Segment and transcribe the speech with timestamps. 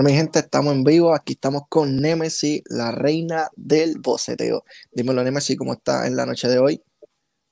[0.00, 1.14] Bueno, mi gente, estamos en vivo.
[1.14, 4.64] Aquí estamos con Nemesis, la reina del boceteo.
[4.90, 6.82] Dímelo, Nemesis, ¿cómo está en la noche de hoy?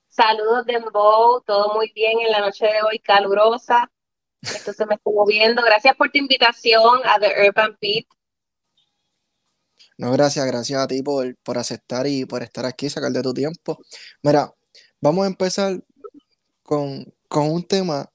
[0.09, 1.43] Saludos, Dembow.
[1.43, 3.93] Todo muy bien en la noche de hoy, calurosa.
[4.41, 5.61] Esto se me estuvo viendo.
[5.63, 8.07] Gracias por tu invitación a The Urban Beat.
[9.99, 13.35] No, gracias, gracias a ti por, por aceptar y por estar aquí, sacar de tu
[13.35, 13.79] tiempo.
[14.23, 14.55] Mira,
[15.03, 15.83] vamos a empezar
[16.63, 18.11] con, con un tema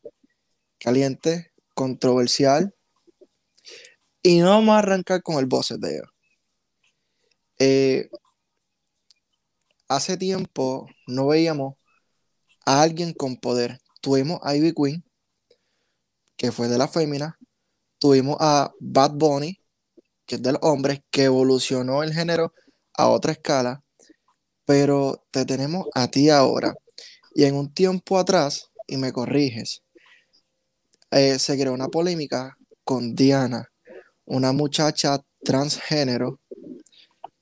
[0.79, 2.73] caliente, controversial,
[4.23, 6.05] y no vamos a arrancar con el boceteo.
[7.59, 8.09] Eh,
[9.89, 11.75] hace tiempo no veíamos
[12.65, 13.79] a alguien con poder.
[14.01, 15.03] Tuvimos a Ivy Queen,
[16.37, 17.37] que fue de la fémina.
[17.99, 19.59] Tuvimos a Bad Bunny,
[20.25, 22.53] que es del hombre, que evolucionó el género
[22.93, 23.83] a otra escala.
[24.65, 26.73] Pero te tenemos a ti ahora.
[27.35, 29.83] Y en un tiempo atrás, y me corriges,
[31.11, 33.72] eh, se creó una polémica con Diana
[34.25, 36.39] una muchacha transgénero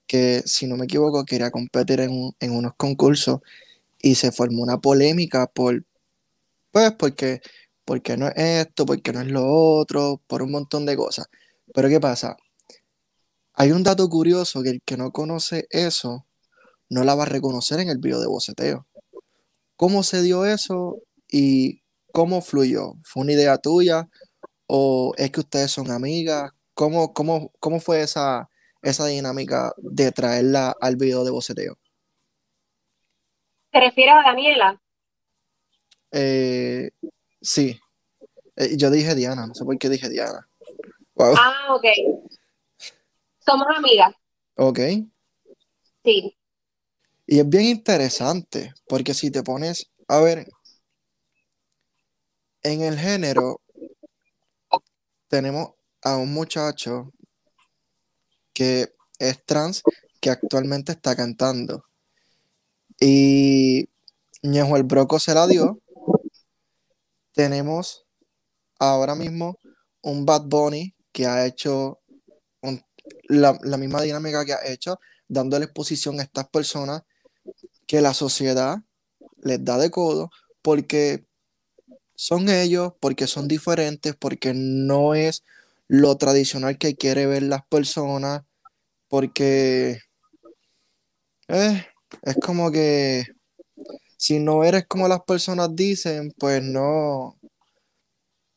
[0.08, 3.40] que, si no me equivoco, quería competir en, unos concursos
[4.00, 5.86] y se formó una polémica por,
[6.72, 7.42] pues, porque,
[7.86, 8.34] porque no es
[8.68, 11.28] esto, porque no es lo otro, por un montón de cosas.
[11.74, 12.36] Pero ¿qué pasa?
[13.54, 16.26] Hay un dato curioso que el que no conoce eso
[16.90, 18.88] no la va a reconocer en el video de boceteo.
[19.78, 20.98] ¿Cómo se dio eso
[21.30, 21.82] y
[22.12, 22.96] cómo fluyó?
[23.04, 24.10] ¿Fue una idea tuya
[24.68, 26.52] o es que ustedes son amigas?
[26.82, 28.50] ¿Cómo, cómo, cómo fue esa,
[28.82, 31.78] esa dinámica de traerla al video de boceteo?
[33.70, 34.82] ¿Te refieres a Daniela?
[36.10, 36.90] Eh,
[37.40, 37.80] sí.
[38.56, 40.50] Eh, yo dije Diana, no sé por qué dije Diana.
[41.20, 41.86] Ah, ok.
[43.46, 44.16] Somos amigas.
[44.56, 44.80] Ok.
[46.04, 46.36] Sí.
[47.28, 50.48] Y es bien interesante, porque si te pones a ver,
[52.64, 53.62] en el género
[55.28, 57.12] tenemos a un muchacho
[58.54, 59.84] que es trans
[60.20, 61.86] que actualmente está cantando.
[63.00, 63.90] Y
[64.42, 65.80] Ñejo el Broco se la dio.
[67.34, 68.06] Tenemos
[68.80, 69.58] ahora mismo
[70.02, 72.00] un Bad Bunny que ha hecho
[73.28, 77.04] la, la, misma dinámica que ha hecho, dándole exposición a estas personas
[77.88, 78.80] que la sociedad
[79.42, 80.30] les da de codo
[80.62, 81.26] porque
[82.16, 85.44] son ellos, porque son diferentes, porque no es
[85.92, 88.44] lo tradicional que quiere ver las personas,
[89.10, 90.00] porque
[91.50, 91.86] eh,
[92.22, 93.26] es como que
[94.16, 97.38] si no eres como las personas dicen, pues no,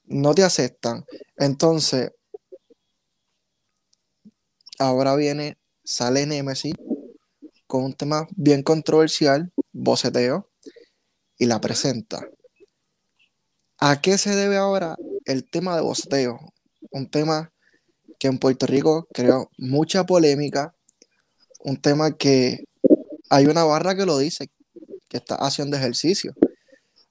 [0.05, 1.05] no te aceptan.
[1.37, 2.13] Entonces,
[4.79, 6.75] ahora viene, sale Nemesis
[7.67, 10.49] con un tema bien controversial, boceteo,
[11.37, 12.29] y la presenta.
[13.79, 14.95] ¿A qué se debe ahora
[15.25, 16.39] el tema de boceteo?
[16.95, 17.53] Un tema
[18.21, 20.75] que en Puerto Rico creó mucha polémica,
[21.59, 22.65] un tema que
[23.31, 24.49] hay una barra que lo dice,
[25.09, 26.33] que está haciendo ejercicio.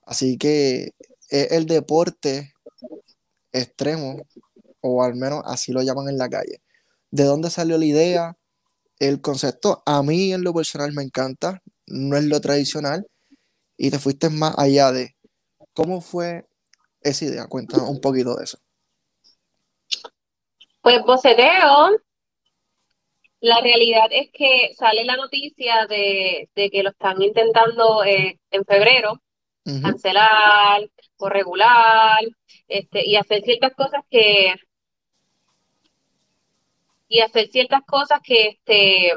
[0.06, 0.92] Así que
[1.28, 2.54] es el deporte
[3.52, 4.22] extremo,
[4.80, 6.62] o al menos así lo llaman en la calle.
[7.10, 8.38] ¿De dónde salió la idea?
[8.98, 13.06] El concepto a mí en lo personal me encanta, no es lo tradicional,
[13.76, 15.14] y te fuiste más allá de
[15.74, 16.46] cómo fue
[17.02, 17.46] esa idea.
[17.48, 18.63] Cuéntanos un poquito de eso.
[20.84, 21.96] Pues boceteo,
[23.40, 29.18] la realidad es que sale la noticia de, que lo están intentando eh, en febrero,
[29.82, 30.82] cancelar
[31.16, 32.20] o regular,
[32.68, 34.54] este, y hacer ciertas cosas que
[37.08, 39.12] y hacer ciertas cosas que este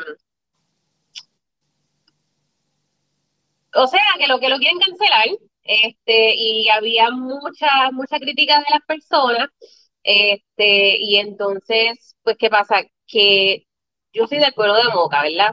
[3.73, 5.27] o sea que lo que lo quieren cancelar
[5.63, 9.49] este y había mucha mucha crítica de las personas
[10.09, 12.81] este, y entonces, pues, ¿qué pasa?
[13.05, 13.67] Que
[14.13, 15.51] yo soy del pueblo de Moca, ¿verdad?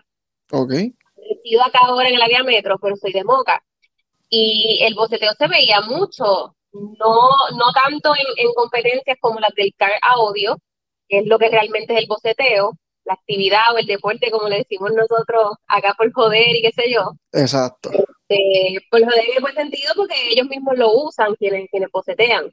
[0.53, 0.73] Ok.
[0.73, 3.65] He acá ahora en el área metro, pero soy de Moca.
[4.29, 9.91] Y el boceteo se veía mucho, no, no tanto en, competencias como las del car
[10.03, 10.56] audio,
[11.09, 14.59] que es lo que realmente es el boceteo, la actividad o el deporte, como le
[14.59, 17.11] decimos nosotros acá por joder y qué sé yo.
[17.33, 17.91] Exacto.
[17.91, 22.53] Este, por joder en buen sentido porque ellos mismos lo usan, quienes, quienes bocetean,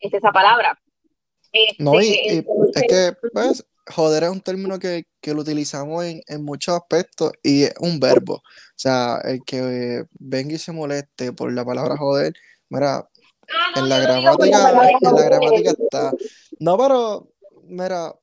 [0.00, 0.78] es esa palabra.
[1.78, 6.74] No, y, este, es que, pues, joder es un término que, lo utilizamos en, muchos
[6.74, 8.34] aspectos y es un verbo.
[8.34, 8.42] O
[8.76, 12.34] sea, el que venga y se moleste por la palabra joder,
[12.68, 13.08] mira, ah,
[13.76, 14.70] en la gramática,
[15.00, 16.12] en la gramática está.
[16.58, 17.28] No, pero,
[17.64, 18.14] mira,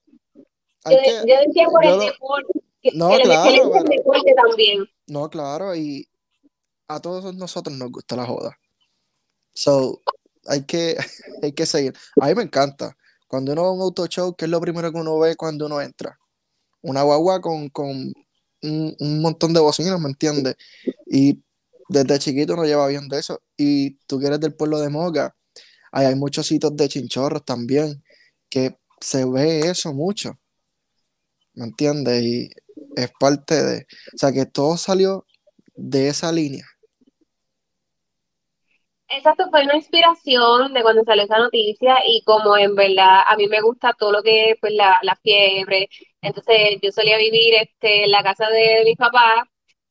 [0.84, 2.54] hay yo, que, yo decía por el deporte.
[2.94, 3.72] No, claro.
[4.36, 4.90] también.
[5.08, 6.08] No, claro, y
[6.88, 8.58] a todos nosotros nos gusta la joda.
[9.54, 10.02] So,
[10.48, 10.98] hay que,
[11.44, 11.94] hay que seguir.
[12.20, 12.96] A mí me encanta
[13.32, 15.66] Cuando uno va a un auto show, ¿qué es lo primero que uno ve cuando
[15.66, 16.20] uno entra?
[16.82, 17.88] Una guagua con, con
[18.62, 20.58] un, un montón de bocinas, ¿me entiendes?
[21.06, 21.42] Y
[21.88, 23.42] desde chiquito uno lleva viendo eso.
[23.56, 25.34] Y tú que eres del pueblo de Moca,
[25.94, 28.04] ahí hay muchos sitios de chinchorros también,
[28.50, 30.38] que se ve eso mucho.
[31.54, 32.22] ¿Me entiendes?
[32.24, 32.52] Y
[32.98, 33.88] es parte de.
[34.14, 35.26] O sea, que todo salió
[35.74, 36.66] de esa línea.
[39.14, 43.48] Exacto, fue una inspiración de cuando salió esa noticia y como en verdad a mí
[43.48, 45.90] me gusta todo lo que es pues, la, la fiebre,
[46.22, 49.44] entonces yo solía vivir este, en la casa de mis papás,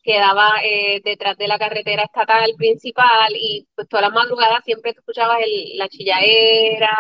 [0.02, 5.38] quedaba eh, detrás de la carretera estatal principal y pues todas las madrugadas siempre escuchabas
[5.44, 6.96] el, la chillaera,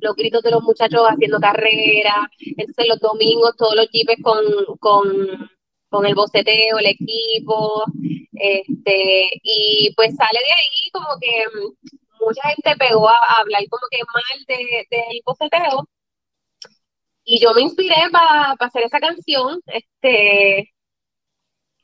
[0.00, 4.42] los gritos de los muchachos haciendo carrera, entonces los domingos todos los jeepes con,
[4.80, 5.50] con,
[5.88, 7.84] con el boceteo, el equipo,
[8.34, 13.86] este, y pues sale de ahí como que mm, mucha gente pegó a, hablar como
[13.90, 15.88] que mal de, del boceteo,
[17.24, 20.72] y yo me inspiré para hacer esa canción, este,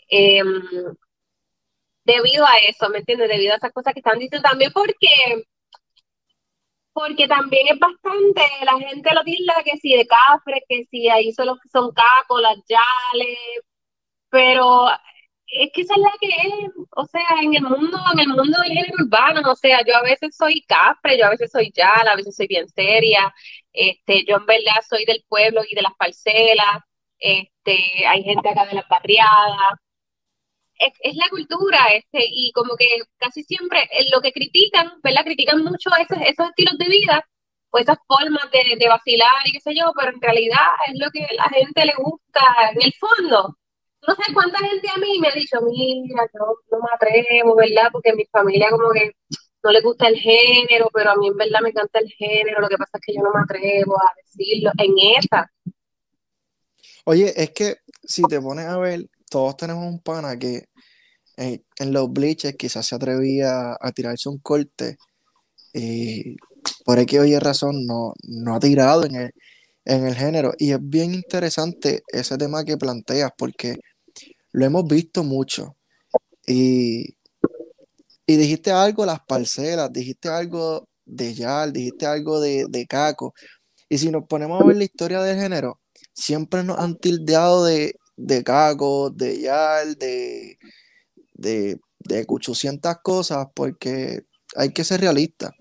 [0.08, 0.62] em,
[2.04, 3.28] debido a eso, ¿me entiendes?
[3.28, 5.44] Debido a esas cosas que están diciendo también porque
[6.94, 11.32] porque también es bastante, la gente lo tilda que si de cafre, que si ahí
[11.32, 13.38] solo son cacos, las yales,
[14.34, 14.88] pero
[15.46, 18.58] es que esa es la que es, o sea, en el mundo, en el mundo
[18.62, 22.12] del género urbano, o sea, yo a veces soy cafre, yo a veces soy yala,
[22.12, 23.32] a veces soy bien seria,
[23.72, 26.82] este, yo en verdad soy del pueblo y de las parcelas,
[27.18, 29.78] este, hay gente acá de las barriadas,
[30.78, 32.88] es, es, la cultura, este, y como que
[33.18, 35.24] casi siempre eh, lo que critican, ¿verdad?
[35.24, 37.24] Critican mucho esos, esos estilos de vida
[37.70, 41.10] o esas formas de, de, vacilar y qué sé yo, pero en realidad es lo
[41.12, 42.42] que a la gente le gusta
[42.72, 43.56] en el fondo.
[44.06, 47.88] No sé cuánta gente a mí me ha dicho, mira, yo no me atrevo, ¿verdad?
[47.92, 49.12] Porque mi familia como que
[49.62, 52.68] no le gusta el género, pero a mí en verdad me encanta el género, lo
[52.68, 55.50] que pasa es que yo no me atrevo a decirlo en esa.
[57.06, 60.64] Oye, es que si te pones a ver, todos tenemos un pana que
[61.36, 64.96] en, en los bleachers quizás se atrevía a tirarse un corte
[65.72, 66.36] y
[66.84, 69.30] por aquí oye razón no, no ha tirado en el,
[69.84, 70.52] en el género.
[70.58, 73.76] Y es bien interesante ese tema que planteas porque
[74.54, 75.76] lo hemos visto mucho.
[76.46, 77.16] Y,
[78.26, 83.34] y dijiste algo las parcelas, dijiste algo de Yal, dijiste algo de, de Caco.
[83.88, 85.80] Y si nos ponemos a ver la historia del género,
[86.14, 90.58] siempre nos han tildeado de, de Caco, de Yal, de,
[91.34, 94.22] de, de 800 cosas, porque
[94.56, 95.52] hay que ser realista.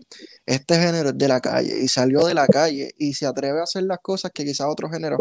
[0.46, 3.64] Este género es de la calle y salió de la calle y se atreve a
[3.64, 5.20] hacer las cosas que quizás otros géneros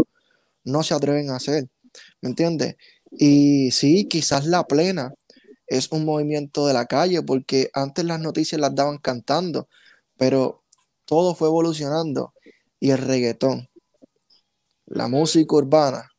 [0.64, 1.68] no se atreven a hacer.
[2.22, 2.76] ¿Me entiendes?
[3.12, 5.14] Y sí, quizás la plena
[5.66, 9.68] es un movimiento de la calle, porque antes las noticias las daban cantando,
[10.16, 10.62] pero
[11.04, 12.32] todo fue evolucionando.
[12.80, 13.68] Y el reggaetón,
[14.86, 16.10] la música urbana,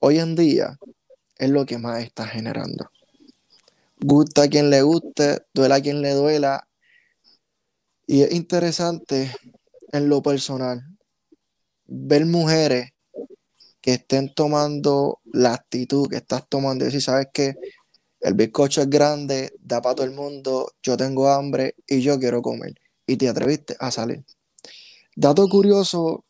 [0.00, 0.78] hoy en día
[1.38, 2.90] es lo que más está generando.
[4.00, 6.68] Gusta a quien le guste, duela a quien le duela.
[8.06, 9.34] Y es interesante
[9.92, 10.82] en lo personal
[11.86, 12.90] ver mujeres
[13.80, 16.84] que estén tomando la actitud que estás tomando.
[16.84, 17.54] Y decir, ¿sabes que
[18.20, 22.42] El bizcocho es grande, da para todo el mundo, yo tengo hambre y yo quiero
[22.42, 22.74] comer.
[23.06, 24.22] Y te atreviste a salir.
[25.16, 26.26] Dato curioso,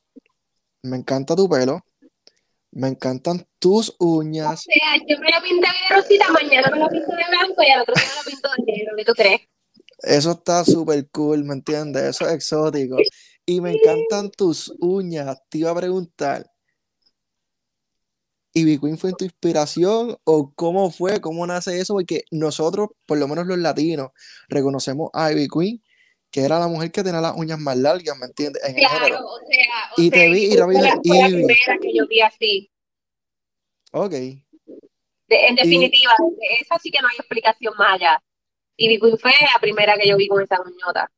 [0.82, 1.84] me encanta tu pelo,
[2.70, 4.60] me encantan tus uñas.
[4.60, 7.70] O sea, yo me lo pinté de rosita, mañana me lo pinto de blanco y
[7.70, 9.40] al otro día me lo pinto de negro, ¿qué tú crees?
[9.98, 12.02] Eso está súper cool, ¿me entiendes?
[12.04, 12.96] Eso es exótico.
[13.44, 15.38] Y me encantan tus uñas.
[15.50, 16.49] Te iba a preguntar,
[18.52, 21.94] ¿Ivy Queen fue tu inspiración o cómo fue, cómo nace eso?
[21.94, 24.10] Porque nosotros, por lo menos los latinos,
[24.48, 25.82] reconocemos a Ivy Queen,
[26.30, 28.62] que era la mujer que tenía las uñas más largas, ¿me entiendes?
[28.64, 31.78] En claro, o sea, o Y sea, te vi y fue la, fue la primera
[31.80, 32.70] que yo vi así.
[33.92, 34.10] Ok.
[34.12, 34.40] De-
[35.28, 36.12] en Y, definitiva,
[36.60, 38.22] esa sí que no hay explicación más allá.
[38.76, 41.10] Y Ivy Queen fue la primera que yo vi con esa uñota.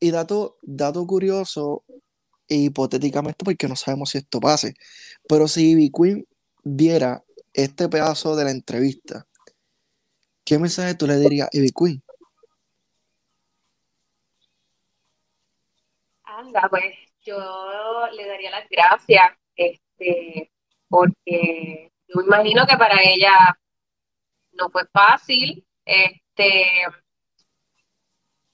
[0.00, 1.84] y dato, dato curioso,
[2.48, 4.74] e hipotéticamente, porque no sabemos si esto pase,
[5.28, 6.26] pero si Ivy Queen
[6.64, 9.26] viera este pedazo de la entrevista,
[10.44, 12.02] ¿qué mensaje tú le dirías a Ivy Queen?
[16.24, 20.50] Anda, pues yo le daría las gracias, este,
[20.88, 23.56] porque yo me imagino que para ella
[24.52, 25.64] no fue fácil.
[25.84, 26.66] Este,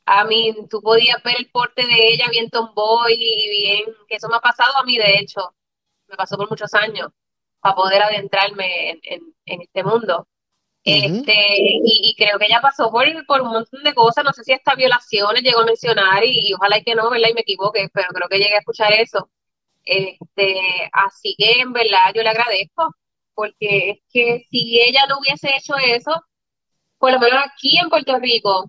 [0.05, 4.29] a mí, tú podías ver el porte de ella bien tomboy y bien, que eso
[4.29, 5.55] me ha pasado a mí, de hecho,
[6.09, 7.11] me pasó por muchos años,
[7.61, 10.26] para poder adentrarme en, en, en este mundo.
[10.85, 14.45] Este, y, y creo que ella pasó por, por un montón de cosas, no sé
[14.45, 17.29] si hasta violaciones llegó a mencionar y, y ojalá y que no, ¿verdad?
[17.31, 19.31] Y me equivoque, pero creo que llegué a escuchar eso.
[19.85, 22.95] Este, así que en verdad yo le agradezco,
[23.35, 26.12] porque es que si ella no hubiese hecho eso,
[26.99, 28.67] por lo menos aquí en Puerto Rico,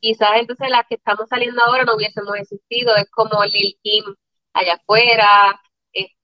[0.00, 4.04] quizás entonces las que estamos saliendo ahora no hubiésemos existido, es como Lil Kim
[4.52, 5.60] allá afuera,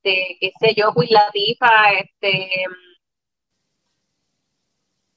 [0.03, 2.49] este, qué sé yo, Will Latifa, este,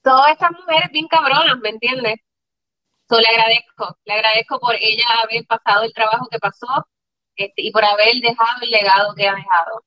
[0.02, 2.16] todas estas mujeres bien cabronas, ¿me entiendes?
[3.08, 6.66] So, le agradezco, le agradezco por ella haber pasado el trabajo que pasó
[7.36, 9.84] este, y por haber dejado el legado que ha dejado.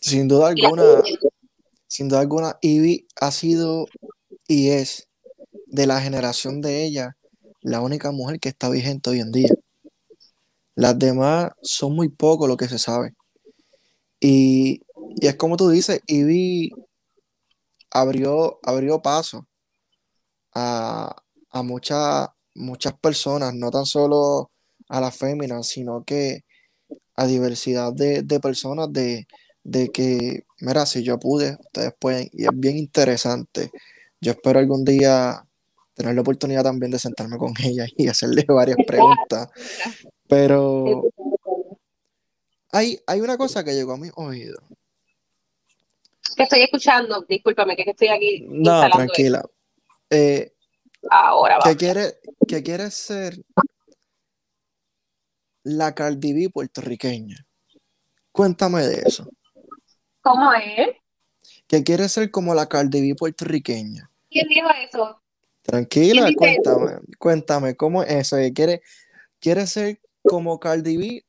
[0.00, 1.02] Sin duda alguna,
[1.86, 3.86] sin duda alguna, Ivy ha sido
[4.48, 5.08] y es
[5.66, 7.16] de la generación de ella
[7.60, 9.50] la única mujer que está vigente hoy en día.
[10.74, 13.14] Las demás son muy poco lo que se sabe.
[14.22, 14.82] Y,
[15.20, 16.70] y es como tú dices, Ivy
[17.90, 19.46] abrió, abrió paso
[20.54, 21.14] a,
[21.50, 24.50] a muchas muchas personas, no tan solo
[24.88, 26.44] a las féminas, sino que
[27.16, 29.26] a diversidad de, personas de,
[29.92, 33.70] que, mira, si yo pude, ustedes pueden, y es bien interesante.
[34.20, 35.44] Yo espero algún día
[35.94, 39.48] tener la oportunidad también de sentarme con ella y hacerle varias preguntas.
[40.28, 41.02] Pero
[42.72, 44.58] hay, hay una cosa que llegó a mi oído.
[46.36, 48.46] Que estoy escuchando, discúlpame, que estoy aquí.
[48.48, 49.44] No, tranquila.
[50.08, 50.52] Eh,
[51.10, 51.64] Ahora va.
[51.64, 53.36] Que quiere, que quiere ser
[55.64, 57.46] la Cardi B puertorriqueña.
[58.32, 59.28] Cuéntame de eso.
[60.22, 60.96] ¿Cómo es?
[61.66, 64.10] Que quiere ser como la Cardi B puertorriqueña.
[64.30, 65.22] ¿Quién dijo eso?
[65.62, 68.36] Tranquila, cuéntame, cuéntame, ¿cómo es eso?
[68.54, 68.82] Quiere,
[69.38, 71.24] quiere ser como Cardi B.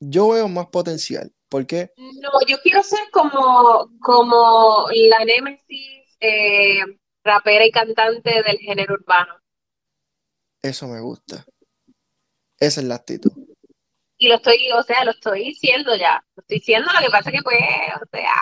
[0.00, 1.32] Yo veo más potencial.
[1.48, 1.92] ¿Por qué?
[1.96, 6.80] No, yo quiero ser como, como la Nemesis eh,
[7.22, 9.34] rapera y cantante del género urbano.
[10.62, 11.44] Eso me gusta.
[12.58, 13.32] Esa es la actitud.
[14.18, 16.24] Y lo estoy, o sea, lo estoy diciendo ya.
[16.34, 17.60] Lo estoy diciendo, lo que pasa que pues,
[18.02, 18.32] o sea.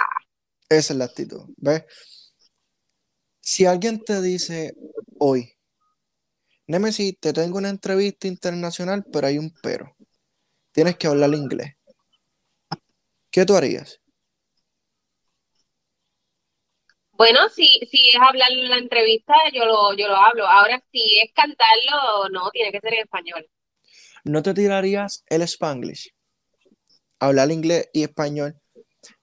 [0.68, 1.84] Esa es la actitud, ¿ves?
[3.40, 4.74] Si alguien te dice
[5.18, 5.52] hoy,
[6.66, 9.94] Nemesis, te tengo una entrevista internacional, pero hay un pero.
[10.74, 11.76] Tienes que hablar inglés.
[13.30, 14.00] ¿Qué tú harías?
[17.12, 20.48] Bueno, si, si es hablar en la entrevista, yo lo, yo lo hablo.
[20.48, 23.48] Ahora, si es cantarlo, no, tiene que ser en español.
[24.24, 26.12] ¿No te tirarías el spanglish?
[27.20, 28.56] Hablar inglés y español.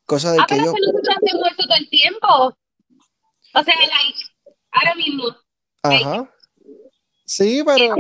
[0.06, 0.72] Cosa de ah, que pero yo...
[0.72, 2.28] nosotros hacemos eso todo el tiempo.
[3.56, 3.76] O sea,
[4.72, 5.36] ahora mismo.
[5.84, 6.34] Ajá.
[7.26, 7.94] Sí, pero...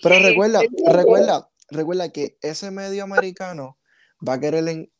[0.00, 0.60] Pero recuerda,
[0.92, 3.78] recuerda, recuerda que ese medio americano
[4.26, 4.90] va a querer en,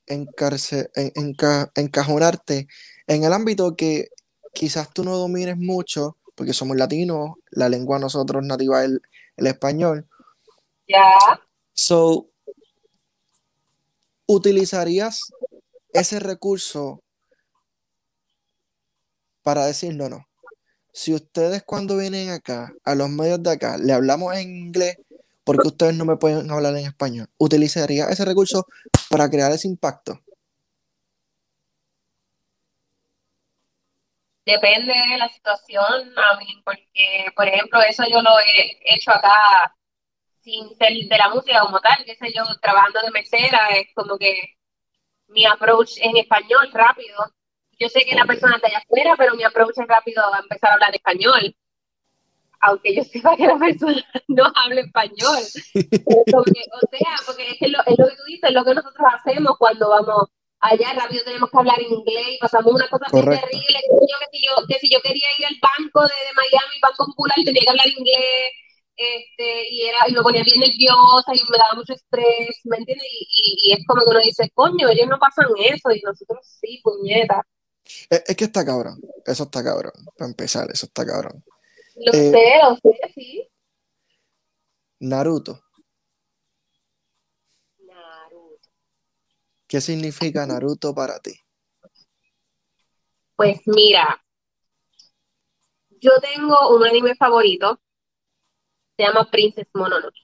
[1.74, 2.68] encajonarte
[3.06, 4.08] en el ámbito que
[4.52, 8.90] quizás tú no domines mucho, porque somos latinos, la lengua nosotros nativa es
[9.36, 10.08] el, español.
[10.88, 11.12] Ya.
[11.74, 12.28] So,
[14.26, 15.20] ¿utilizarías
[15.92, 17.02] ese recurso
[19.42, 20.26] para decir no, no?
[20.92, 24.96] Si ustedes cuando vienen acá, a los medios de acá, le hablamos en inglés,
[25.46, 27.28] porque ustedes no me pueden hablar en español?
[27.38, 28.66] ¿Utilizaría ese recurso
[29.08, 30.20] para crear ese impacto?
[34.44, 39.74] Depende de la situación, a mí, porque, por ejemplo, eso yo lo he hecho acá
[40.42, 44.16] sin ser de la música como tal, qué sé yo, trabajando de mesera, es como
[44.18, 44.56] que
[45.28, 47.18] mi approach en español rápido.
[47.78, 50.70] Yo sé que la persona está allá afuera, pero mi approach es rápido a empezar
[50.70, 51.56] a hablar español.
[52.60, 53.94] Aunque yo sepa que la persona
[54.28, 55.38] no habla español.
[55.38, 56.42] o
[56.90, 59.90] sea, porque es, lo, es lo que tú dices, es lo que nosotros hacemos cuando
[59.90, 60.28] vamos
[60.60, 64.66] allá rápido tenemos que hablar en inglés y pasamos una cosa terrible, que, si yo,
[64.66, 67.86] que si yo quería ir al banco de, de Miami, Banco Popular, tenía que hablar
[67.86, 68.50] inglés,
[68.96, 73.06] este, y, era, y me ponía bien nerviosa y me daba mucho estrés, ¿me entiendes?
[73.10, 76.80] Y, y, es como que uno dice, coño, ellos no pasan eso y nosotros sí,
[76.82, 77.42] puñeta.
[78.08, 81.44] Es, es que está cabrón, eso está cabrón, para empezar, eso está cabrón.
[81.96, 83.48] Lo eh, sé, lo sé, sí.
[85.00, 85.62] Naruto.
[89.66, 91.32] ¿Qué significa Naruto para ti?
[93.34, 94.24] Pues mira,
[96.00, 97.80] yo tengo un anime favorito,
[98.96, 100.20] se llama Princess Mononoke.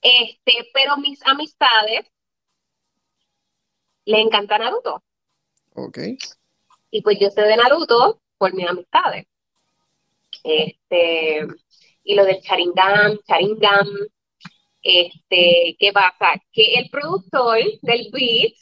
[0.00, 2.06] Este, pero mis amistades
[4.04, 5.02] le encanta Naruto.
[5.74, 5.98] Ok.
[6.90, 9.26] Y pues yo sé de Naruto por mis amistades.
[10.44, 11.46] Este,
[12.02, 13.88] y lo del Sharingan, Sharingan,
[14.82, 16.34] este, ¿qué pasa?
[16.52, 18.52] Que el productor del beat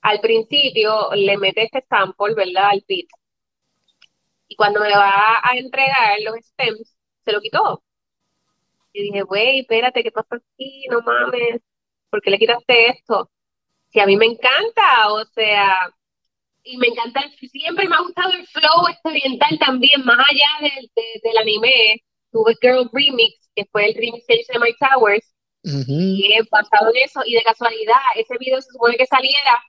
[0.00, 2.70] al principio le mete este sample, ¿verdad?
[2.70, 3.08] Al beat.
[4.48, 6.96] Y cuando me va a entregar los stems,
[7.26, 7.82] se lo quitó.
[8.94, 10.86] Y dije, güey, espérate, ¿qué pasa aquí?
[10.90, 11.60] No mames,
[12.08, 13.30] ¿por qué le quitaste esto?
[13.90, 15.94] Si a mí me encanta, o sea,
[16.64, 20.90] y me encanta, siempre me ha gustado el flow este oriental también, más allá del,
[21.22, 22.02] del anime.
[22.32, 27.20] Tuve Girl Remix, que fue el remix de My Towers, y he pasado en eso,
[27.24, 29.62] y de casualidad, ese video se supone que saliera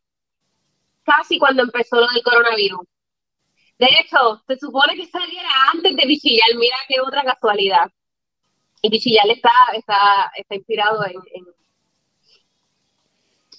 [1.03, 2.81] casi cuando empezó lo del coronavirus.
[3.77, 7.91] De hecho, se supone que saliera antes de Bichillar, mira qué otra casualidad.
[8.81, 11.45] Y Bichillar está, está, está inspirado en,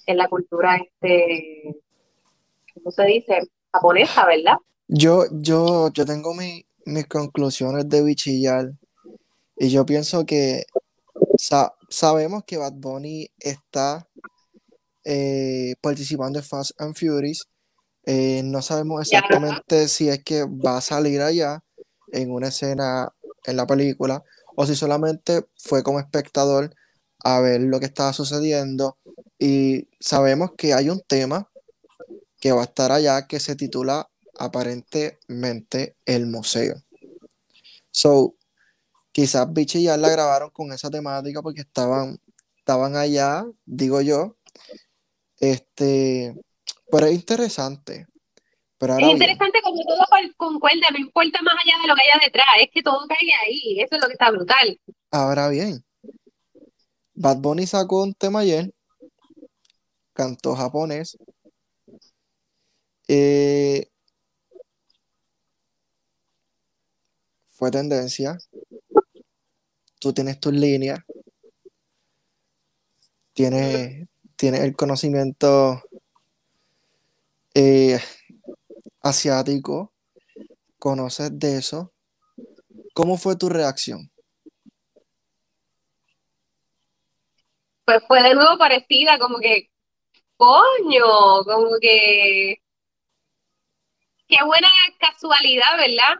[0.05, 1.75] en, la cultura, este,
[2.87, 3.51] ¿cómo se dice?
[3.73, 4.57] Japonesa, ¿verdad?
[4.87, 8.71] Yo, yo, yo tengo mis conclusiones de Bichillar
[9.57, 10.63] y yo pienso que
[11.89, 14.07] sabemos que Bad Bunny está
[15.03, 17.49] eh, participando en Fast and Furious.
[18.05, 21.61] Eh, no sabemos exactamente si es que va a salir allá
[22.13, 23.13] en una escena
[23.45, 24.23] en la película
[24.55, 26.73] o si solamente fue como espectador
[27.21, 28.97] a ver lo que estaba sucediendo.
[29.37, 31.49] Y sabemos que hay un tema
[32.47, 36.75] que va a estar allá que se titula aparentemente El Museo.
[37.91, 38.35] So,
[39.11, 42.21] quizás Bichi ya la grabaron con esa temática porque estaban,
[42.57, 44.37] estaban allá, digo yo.
[45.41, 46.37] Este,
[46.89, 48.07] pero es interesante.
[48.77, 50.05] Pero es interesante como todo
[50.37, 53.81] concuerda, no importa más allá de lo que haya detrás, es que todo cae ahí,
[53.81, 54.79] eso es lo que está brutal.
[55.11, 55.83] Ahora bien,
[57.13, 58.73] Bad Bunny sacó un tema ayer,
[60.13, 61.17] cantó japonés,
[63.07, 63.89] eh,
[67.47, 68.37] fue tendencia,
[69.99, 70.99] tú tienes tus líneas,
[73.33, 75.81] tienes, tienes el conocimiento
[77.53, 77.99] eh,
[79.01, 79.91] asiático,
[80.77, 81.91] conoces de eso.
[82.93, 84.11] ¿Cómo fue tu reacción?
[87.85, 89.69] Pues fue de nuevo parecida, como que,
[90.35, 92.57] coño, como que,
[94.27, 94.67] qué buena
[94.99, 96.15] casualidad, ¿verdad?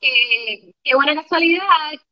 [0.00, 1.66] Qué, qué buena casualidad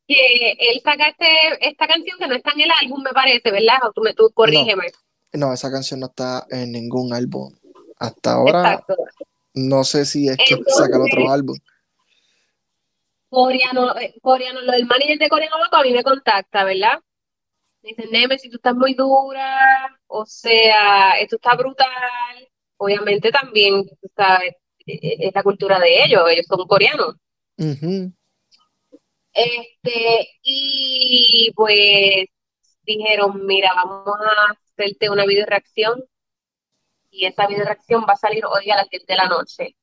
[0.06, 3.78] que él saca este, esta canción que no está en el álbum, me parece, ¿verdad?
[3.84, 4.86] O tú, me, tú corrígeme.
[5.32, 7.52] No, esa canción no está en ningún álbum.
[7.98, 8.84] Hasta ahora
[9.54, 11.56] no sé si es que saca el otro álbum.
[13.28, 16.98] Coreano, coreano, lo del manager de Coreano Loco a mí me contacta, ¿verdad?
[17.82, 21.86] Me dicen, Neme, si tú estás muy dura, o sea, esto está brutal.
[22.76, 23.84] Obviamente también,
[24.16, 24.56] sabes, e, e,
[25.00, 27.16] es la cultura de ellos, ellos son coreanos.
[29.32, 32.26] Este, y pues
[32.82, 36.02] dijeron, mira, vamos a hacerte una video reacción
[37.10, 39.76] y esa video reacción va a salir hoy a las 10 de la noche.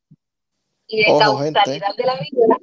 [0.88, 2.58] Y de causalidad de la vida,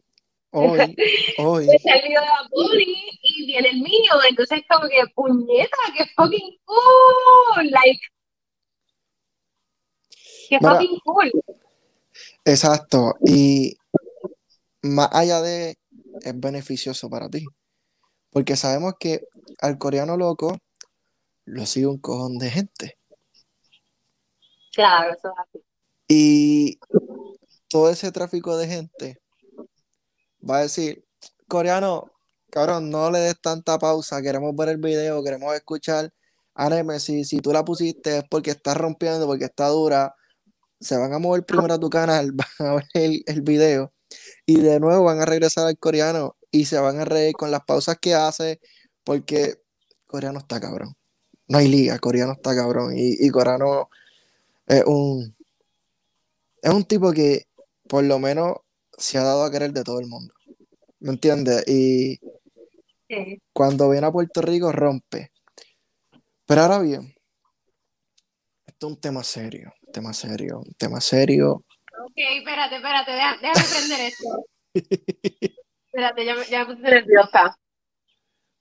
[0.51, 0.97] hoy,
[1.39, 1.69] hoy.
[1.71, 6.07] es el video de la Bunny y viene el mío, entonces como que puñeta, que
[6.17, 8.01] fucking cool, like,
[10.49, 11.31] que fucking cool.
[12.45, 13.77] Exacto, y
[14.83, 15.79] más allá de
[16.21, 17.45] es beneficioso para ti.
[18.31, 19.21] Porque sabemos que
[19.61, 20.59] al coreano loco
[21.45, 22.99] lo sigue un cojón de gente.
[24.75, 25.65] Claro, eso es así.
[26.09, 26.79] Y
[27.69, 29.19] todo ese tráfico de gente
[30.49, 31.05] va a decir,
[31.49, 32.11] coreano,
[32.51, 36.13] cabrón, no le des tanta pausa, queremos ver el video, queremos escuchar
[36.55, 40.15] Anime, si, si tú la pusiste es porque está rompiendo, porque está dura,
[40.85, 43.93] se van a mover primero a tu canal, van a ver el, el video
[44.47, 47.65] y de nuevo van a regresar al coreano y se van a reír con las
[47.65, 48.61] pausas que hace
[49.03, 49.57] porque
[50.07, 50.95] coreano está cabrón.
[51.49, 53.89] No hay liga, coreano está cabrón y, coreano
[54.67, 55.35] es un
[56.63, 57.47] es un tipo que
[57.89, 58.57] por lo menos
[58.97, 60.33] se ha dado a querer de todo el mundo.
[61.01, 61.65] ¿Me entiendes?
[61.67, 62.21] Y
[63.53, 65.31] cuando viene a Puerto Rico rompe.
[66.47, 67.15] Pero ahora bien,
[68.67, 71.65] esto es un tema serio, tema serio, un tema serio
[72.03, 73.39] Ok, espérate, espérate, déjame,
[73.71, 74.47] prender esto.
[75.87, 77.57] espérate, ya, ya me puse nerviosa.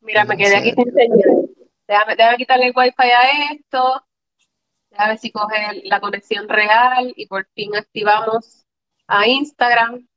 [0.01, 1.49] Mira, me quedé aquí sin señal.
[1.87, 4.05] Déjame, déjame quitarle el wifi a esto.
[4.91, 8.65] Déjame ver si coge la conexión real y por fin activamos
[9.07, 10.07] a Instagram.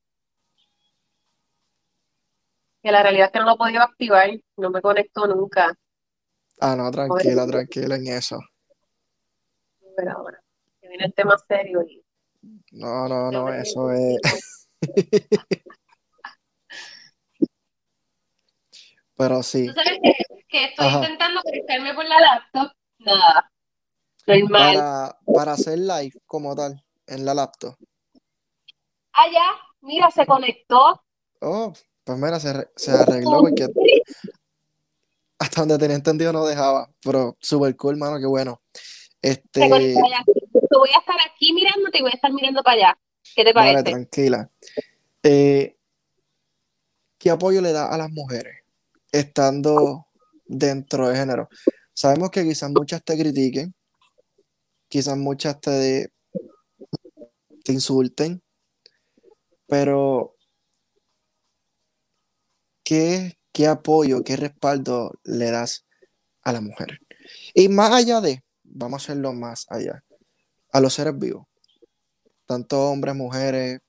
[2.83, 5.75] Que la realidad es que no lo he podido activar, no me conecto nunca.
[6.61, 8.39] Ah, no, tranquila, tranquila en eso.
[9.97, 10.43] Pero ahora,
[10.87, 12.05] que viene el tema serio y
[12.71, 14.69] no, no, no, eso es.
[19.17, 19.67] Pero sí.
[19.67, 19.99] ¿Tú sabes
[20.49, 22.71] que, estoy intentando conectarme por la laptop?
[22.99, 23.51] Nada.
[24.51, 27.75] Para, para hacer live como tal, en la laptop.
[29.13, 29.51] Ah, ya.
[29.81, 31.03] Mira, se conectó.
[31.41, 31.73] Oh,
[32.05, 33.67] pues mira, se, se arregló porque
[35.39, 38.61] hasta donde tenía entendido no dejaba, pero súper cool, mano, qué bueno.
[39.23, 39.95] Este...
[40.79, 42.99] voy a estar aquí mirándote y voy a estar mirando para allá.
[43.35, 43.75] ¿Qué te parece?
[43.75, 44.51] Vale, tranquila.
[45.23, 45.77] Eh,
[47.19, 48.63] ¿Qué apoyo le da a las mujeres
[49.11, 50.07] estando
[50.45, 51.49] dentro de género?
[51.93, 53.75] Sabemos que quizás muchas te critiquen,
[54.89, 56.13] quizás muchas te,
[57.65, 58.43] te insulten,
[59.67, 60.37] pero
[62.85, 65.87] ¿qué, ¿qué apoyo, qué respaldo le das
[66.43, 67.01] a la mujer?
[67.55, 70.05] Y más allá de, vamos a hacerlo más allá,
[70.73, 71.47] a los seres vivos,
[72.47, 73.81] tanto hombres, mujeres.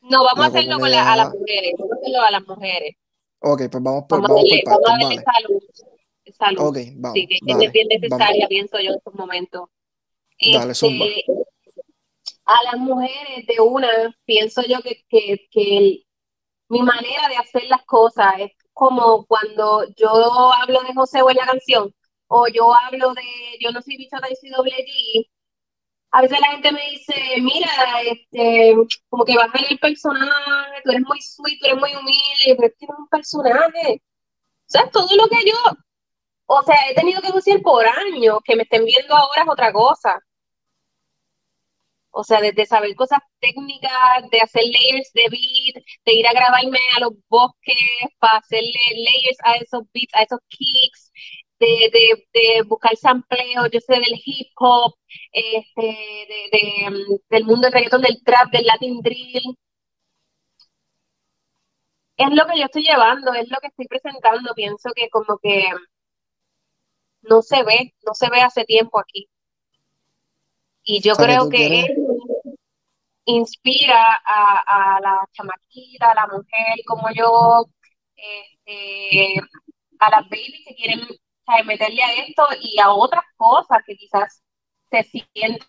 [0.00, 2.96] No, vamos a hacerlo con a las mujeres, vamos a hacerlo a las mujeres.
[3.40, 5.62] Ok, pues vamos por, vamos, vamos por a darle salud.
[6.38, 6.60] salud.
[6.60, 7.18] Ok, vamos.
[7.18, 9.68] Sí, que es bien necesaria, pienso yo, en estos momentos.
[10.52, 10.72] Dale.
[10.72, 11.24] Este,
[12.44, 13.88] a las mujeres de una,
[14.24, 16.02] pienso yo que, que, que
[16.68, 21.46] mi manera de hacer las cosas es como cuando yo hablo de José en la
[21.46, 21.94] canción,
[22.28, 23.22] o yo hablo de
[23.60, 25.28] yo no soy bichota y soy doble G,
[26.12, 28.74] a veces la gente me dice, mira, este,
[29.08, 32.74] como que baja el personaje, tú eres muy sweet, tú eres muy humilde, pero es
[32.78, 34.02] que no es un personaje.
[34.66, 35.56] O sea, todo lo que yo,
[36.46, 39.72] o sea, he tenido que decir por años, que me estén viendo ahora es otra
[39.72, 40.20] cosa.
[42.10, 46.78] O sea, desde saber cosas técnicas, de hacer layers de beat, de ir a grabarme
[46.96, 47.76] a los bosques
[48.18, 51.10] para hacerle layers a esos beats, a esos kicks,
[51.62, 54.94] de, de, de buscar sampleo, yo sé del hip hop,
[55.32, 59.58] este, de, de, del mundo del reggaetón, del trap, del latin drill.
[62.16, 64.54] Es lo que yo estoy llevando, es lo que estoy presentando.
[64.54, 65.64] Pienso que como que
[67.22, 69.28] no se ve, no se ve hace tiempo aquí.
[70.84, 71.86] Y yo creo que,
[73.24, 77.66] inspira a, a, la chamaquita, a la mujer como yo,
[78.16, 79.40] este,
[80.00, 81.00] a las babies que quieren
[81.64, 84.42] meterle a esto y a otras cosas que quizás
[84.90, 85.60] se sienten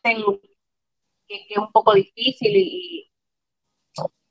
[1.28, 3.12] que, es un poco difícil y,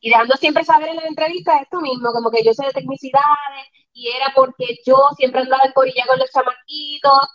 [0.00, 3.66] y dejando siempre saber en la entrevista esto mismo, como que yo sé de tecnicidades
[3.92, 7.28] y era porque yo siempre andaba en corilla con los chamaquitos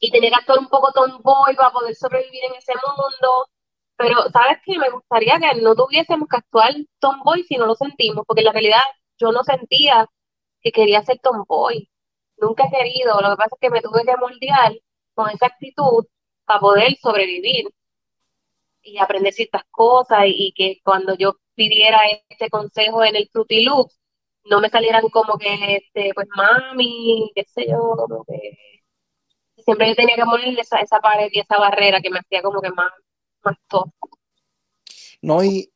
[0.00, 3.48] y tenía que actuar un poco tomboy para poder sobrevivir en ese mundo.
[3.96, 4.78] Pero, ¿sabes qué?
[4.78, 8.52] Me gustaría que no tuviésemos que actuar tomboy si no lo sentimos, porque en la
[8.52, 8.80] realidad
[9.18, 10.06] yo no sentía
[10.62, 11.88] que quería ser tomboy.
[12.36, 14.72] Nunca he querido, lo que pasa es que me tuve que moldear
[15.14, 16.06] con esa actitud
[16.44, 17.68] para poder sobrevivir
[18.82, 23.98] y aprender ciertas cosas y, que cuando yo pidiera este consejo en el Fruity Loops,
[24.44, 28.58] no me salieran como que, este, pues mami, qué sé yo, como que
[29.64, 32.60] siempre yo tenía que ponerle esa, esa pared y esa barrera que me hacía como
[32.60, 32.92] que más,
[33.42, 33.92] más todo.
[35.22, 35.72] No, y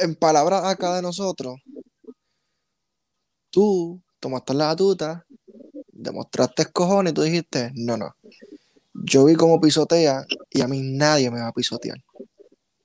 [0.00, 1.60] en palabras acá de nosotros,
[3.50, 5.26] tú tomaste la batuta,
[5.88, 8.14] demostraste cojones y tú dijiste, no, no,
[8.94, 11.98] yo vi cómo pisotea y a mí nadie me va a pisotear.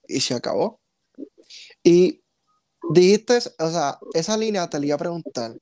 [0.08, 0.80] Y se acabó.
[1.84, 2.22] Y
[2.90, 5.56] dijiste, o sea, esa línea te la iba a preguntar,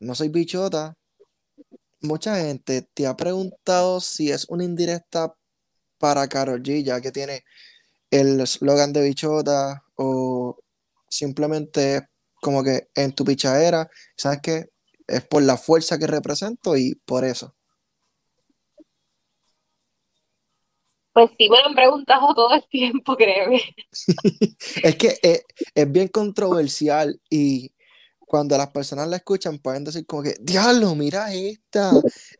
[0.00, 0.96] no soy bichota.
[2.00, 5.34] Mucha gente te ha preguntado si es una indirecta
[5.98, 7.44] para Karol G, ya que tiene
[8.10, 10.58] el slogan de bichota, o
[11.08, 12.08] simplemente
[12.40, 14.69] como que en tu pichadera, ¿sabes qué?
[15.10, 17.54] Es por la fuerza que represento y por eso.
[21.12, 23.62] Pues sí, me lo han preguntado todo el tiempo, créeme.
[24.82, 25.44] es que es,
[25.74, 27.72] es, bien controversial y
[28.30, 31.90] cuando las personas la escuchan pueden decir como que, diablo, mira esta,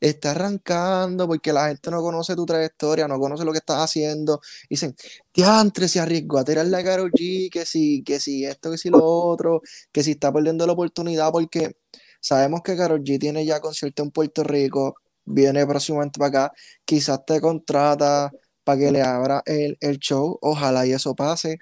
[0.00, 4.40] está arrancando porque la gente no conoce tu trayectoria, no conoce lo que estás haciendo.
[4.68, 4.94] Dicen,
[5.34, 8.88] diantre, se arriesgó a tirarle a Karol G, que si, que si esto, que si
[8.88, 11.72] lo otro, que si está perdiendo la oportunidad porque
[12.20, 16.52] Sabemos que Karol G tiene ya concierto en Puerto Rico, viene próximamente para acá,
[16.84, 18.30] quizás te contrata
[18.64, 21.58] para que le abra el, show, ojalá y eso pase.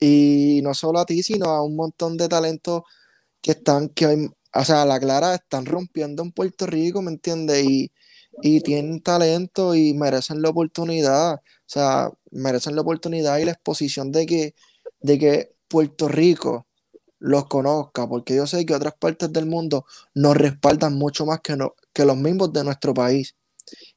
[0.00, 2.82] Y no solo a ti, sino a un montón de talentos
[3.42, 7.64] que están, que o sea, la clara están rompiendo en Puerto Rico, ¿me entiendes?
[7.64, 7.92] Y,
[8.42, 14.12] y tienen talento y merecen la oportunidad, o sea, merecen la oportunidad y la exposición
[14.12, 14.54] de que,
[15.00, 16.67] de que Puerto Rico
[17.18, 21.56] los conozca, porque yo sé que otras partes del mundo nos respaldan mucho más que,
[21.56, 23.34] no, que los mismos de nuestro país.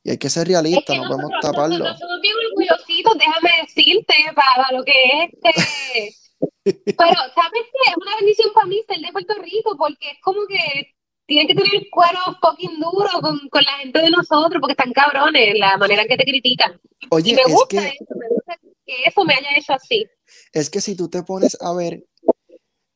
[0.03, 1.77] Y hay que ser realistas, no podemos taparlo.
[1.77, 6.15] Nosotros bien orgullositos, déjame decirte, para lo que es este.
[6.97, 7.91] Pero, ¿sabes qué?
[7.91, 10.93] Es una bendición para mí ser de Puerto Rico, porque es como que
[11.27, 14.91] tienen que tener el cuero fucking duro con, con, la gente de nosotros, porque están
[14.91, 16.79] cabrones la manera en que te critican.
[17.09, 20.05] Oye, y me gusta eso, me gusta que eso me haya hecho así.
[20.51, 22.03] Es que si tú te pones a ver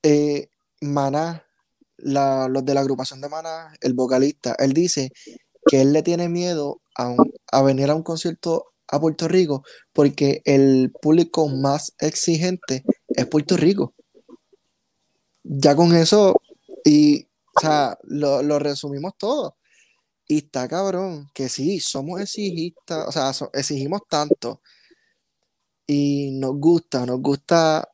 [0.05, 0.49] eh,
[0.81, 1.45] Maná,
[1.97, 5.11] los de la agrupación de Maná, el vocalista, él dice
[5.67, 9.63] que él le tiene miedo a, venir a un concierto a Puerto Rico
[9.93, 13.93] porque el público más exigente es Puerto Rico.
[15.43, 16.35] Ya con eso,
[16.83, 17.23] y,
[17.55, 19.55] o sea, lo resumimos todo.
[20.27, 24.61] Y está cabrón que sí, somos exigistas, o sea, exigimos tanto.
[25.87, 27.87] Y nos gusta, nos gusta.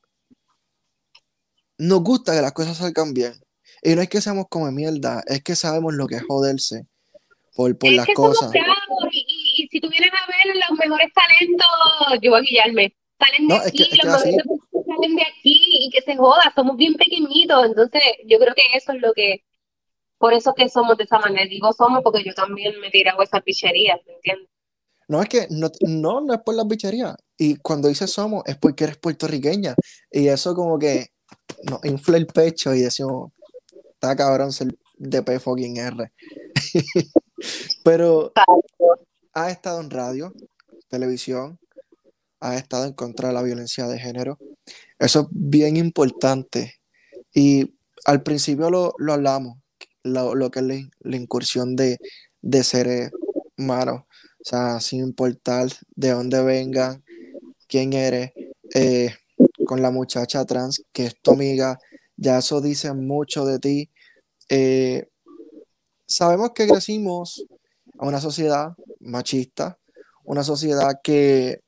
[1.81, 3.33] Nos gusta que las cosas salgan bien.
[3.81, 6.85] Y no es que seamos como mierda, es que sabemos lo que es joderse
[7.55, 8.51] por, por las cosas.
[9.11, 11.67] y, si tuvieran a ver los mejores talentos,
[12.21, 12.95] yo voy a guiarme.
[13.17, 14.45] Salen de aquí, los mejores
[14.85, 17.65] salen de aquí y que se joda, somos bien pequeñitos.
[17.65, 19.43] Entonces, yo creo que eso es lo que
[20.19, 21.49] por eso que somos de esa manera.
[21.49, 24.49] Digo somos porque yo también me tirado esas bicherías, ¿me entiendes?
[25.07, 27.15] No, es que no, no, no es por las bicherías.
[27.39, 29.73] Y cuando dice somos es porque eres puertorriqueña.
[30.11, 31.07] Y eso como que
[31.63, 33.31] nos infla el pecho y decimos,
[33.93, 36.11] está cabrón ser de P fucking R.
[37.83, 38.31] Pero
[39.33, 40.33] ha estado en radio,
[40.89, 41.59] televisión,
[42.39, 44.37] ha estado en contra de la violencia de género.
[44.99, 46.75] Eso es bien importante.
[47.33, 49.57] Y al principio lo, lo hablamos,
[50.03, 50.65] lo, que es
[50.99, 51.97] la, incursión de,
[52.41, 53.11] de seres
[53.57, 54.03] humanos.
[54.03, 57.03] O sea, sin importar de dónde vengan,
[57.67, 58.31] quién eres,
[58.73, 59.13] eh,
[59.65, 61.79] con la muchacha trans que es tu amiga,
[62.17, 63.89] ya eso dice mucho de ti.
[64.49, 65.09] Eh,
[66.05, 67.45] sabemos que crecimos
[67.97, 69.79] a una sociedad machista,
[70.23, 71.61] una sociedad que,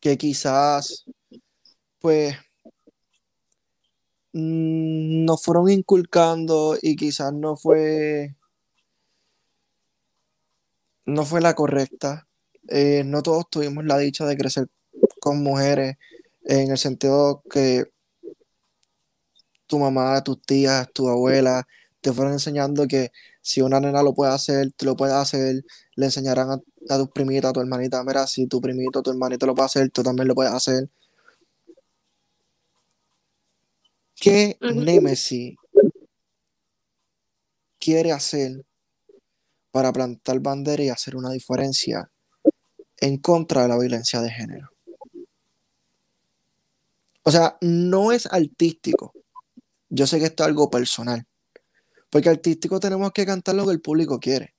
[0.00, 1.04] que quizás,
[2.00, 2.36] pues,
[4.32, 8.36] Mm, nos fueron inculcando y quizás no fue
[11.06, 12.28] no fue la correcta.
[12.68, 14.68] Eh, no todos tuvimos la dicha de crecer
[15.20, 15.96] con mujeres
[16.50, 17.84] en el sentido que
[19.68, 21.64] tu mamá, tus tías, tu abuela
[22.00, 26.06] te fueron enseñando que si una nena lo puede hacer, tú lo puedes hacer, le
[26.06, 29.54] enseñarán a, a tus primitas, a tu hermanita, mira, si tu primito, tu hermanito lo
[29.54, 30.88] puede hacer, tú también lo puedes hacer.
[34.16, 35.56] ¿Qué Nemesis
[37.78, 38.64] quiere hacer
[39.70, 42.10] para plantar bandera y hacer una diferencia
[42.98, 44.70] en contra de la violencia de género?
[47.22, 49.12] O sea, no es artístico.
[49.88, 51.26] Yo sé que esto es algo personal.
[52.10, 54.54] Porque artístico tenemos que cantar lo que el público quiere.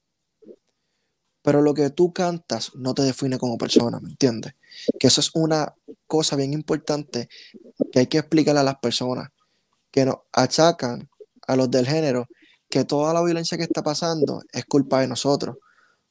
[1.41, 4.53] Pero lo que tú cantas no te define como persona, ¿me entiendes?
[4.99, 5.73] Que eso es una
[6.05, 7.29] cosa bien importante
[7.91, 9.29] que hay que explicarle a las personas
[9.89, 11.09] que nos achacan
[11.47, 12.27] a los del género
[12.69, 15.57] que toda la violencia que está pasando es culpa de nosotros,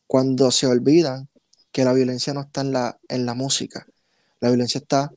[0.06, 1.28] cuando se olvidan
[1.72, 3.86] que la violencia no está en la, en la música,
[4.40, 5.10] la violencia está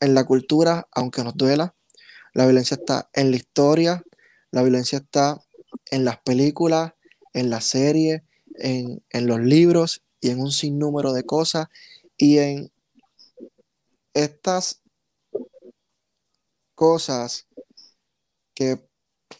[0.00, 1.74] en la cultura, aunque nos duela,
[2.32, 4.04] la violencia está en la historia,
[4.50, 5.40] la violencia está
[5.90, 6.94] en las películas,
[7.32, 8.22] en las series,
[8.56, 11.68] en, en los libros y en un sinnúmero de cosas.
[12.16, 12.72] Y en
[14.14, 14.82] estas
[16.74, 17.46] cosas
[18.54, 18.80] que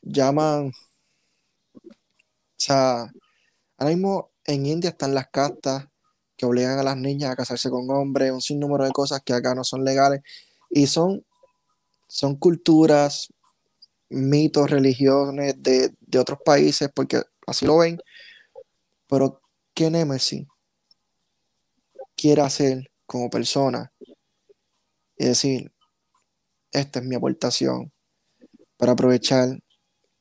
[0.02, 1.92] llaman, o
[2.56, 3.12] sea,
[3.76, 5.88] ahora mismo en India están las castas
[6.36, 9.54] que obligan a las niñas a casarse con hombres, un sinnúmero de cosas que acá
[9.54, 10.20] no son legales
[10.70, 11.24] y son,
[12.08, 13.32] son culturas,
[14.08, 17.98] mitos, religiones de, de otros países porque así lo ven,
[19.08, 19.40] pero
[19.74, 20.46] ¿qué Nemesis
[22.16, 23.92] quiere hacer como persona?
[25.16, 25.72] Y decir,
[26.72, 27.92] esta es mi aportación,
[28.76, 29.48] para aprovechar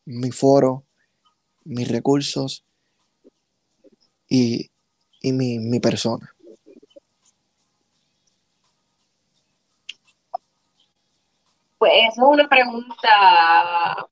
[0.05, 0.85] mi foro,
[1.63, 2.65] mis recursos
[4.29, 4.72] y,
[5.31, 6.33] mi, persona.
[11.77, 14.07] Pues eso es una pregunta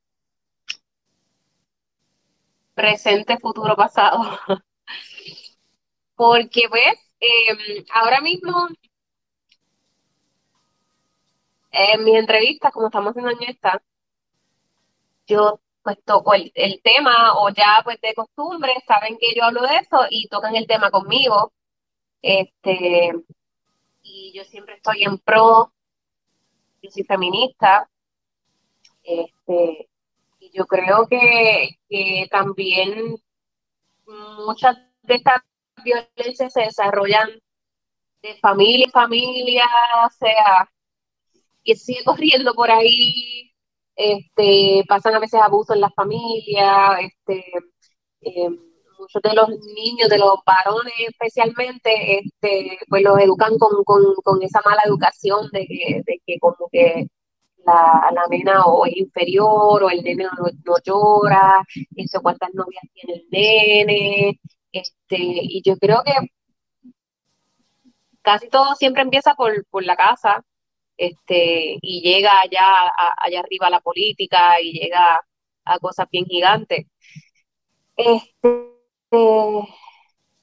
[2.73, 4.39] presente, futuro, pasado.
[6.15, 8.67] Porque pues em, ahora mismo
[11.71, 13.81] en mis entrevistas, como estamos haciendo en esta,
[15.27, 16.51] yo pues toco el,
[16.83, 20.67] tema o ya pues de costumbre saben que yo hablo de eso y tocan el
[20.67, 21.53] tema conmigo.
[22.21, 23.11] Este,
[24.03, 25.73] y yo siempre estoy en pro,
[26.81, 27.89] yo soy feminista,
[29.03, 29.89] este,
[30.39, 33.17] y yo creo que, que también
[34.45, 35.41] muchas de estas
[35.83, 37.29] violencias se desarrollan
[38.21, 39.65] de familia en familia,
[40.05, 40.69] o sea,
[41.63, 43.50] que sigue corriendo por ahí
[44.01, 47.43] este, pasan a veces abusos en la familia, este,
[48.21, 48.49] eh,
[48.99, 54.81] muchos de los niños, de los varones especialmente, este, pues los educan con, esa mala
[54.85, 57.07] educación de que, de que como que
[57.65, 61.63] la, la nena o es inferior o el nene no, llora,
[61.95, 64.39] este, cuántas novias tiene el nene,
[64.71, 66.13] este, y yo creo que
[68.21, 70.43] casi todo siempre empieza por, por la casa,
[71.01, 75.19] este, y llega allá, allá arriba a la política y llega
[75.65, 76.85] a cosas bien gigantes.
[77.95, 78.29] Este,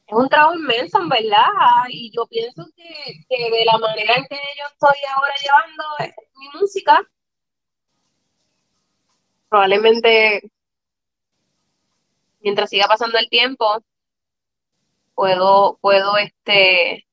[0.07, 1.47] es un trabajo inmenso, en verdad,
[1.91, 2.85] y yo pienso que,
[3.29, 5.85] que, de la manera en que yo estoy ahora llevando
[6.39, 7.03] mi música,
[9.49, 10.43] probablemente
[12.41, 13.85] mientras siga pasando el tiempo,
[15.15, 17.08] puedo, puedo este,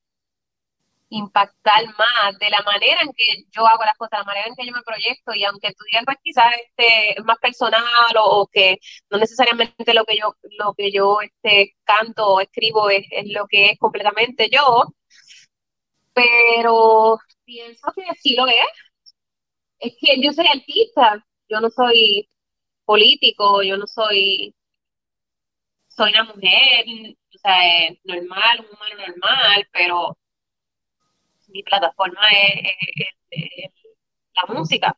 [1.10, 4.66] impactar más de la manera en que yo hago las cosas, la manera en que
[4.66, 7.84] yo me proyecto y aunque tú digas pues quizás este, es más personal
[8.20, 8.78] o, que
[9.10, 13.72] no necesariamente lo que yo lo que yo este, canto o escribo es, lo que
[13.72, 14.86] es completamente yo,
[16.14, 18.56] pero pienso que sí lo es.
[19.80, 22.30] Es que yo soy artista, yo no soy
[22.86, 24.56] político, yo no soy
[25.88, 26.86] soy una mujer,
[27.36, 30.18] o sea, normal, un humano normal, pero
[31.56, 33.72] mi plataforma es,
[34.36, 34.98] la música.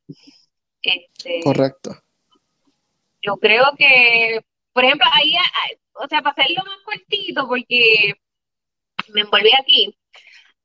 [0.82, 1.92] Este, Correcto.
[3.22, 4.42] Yo creo que,
[4.74, 5.36] por ejemplo, ahí,
[5.94, 8.16] o sea, para hacerlo más cortito, porque
[9.10, 9.96] me envolví aquí,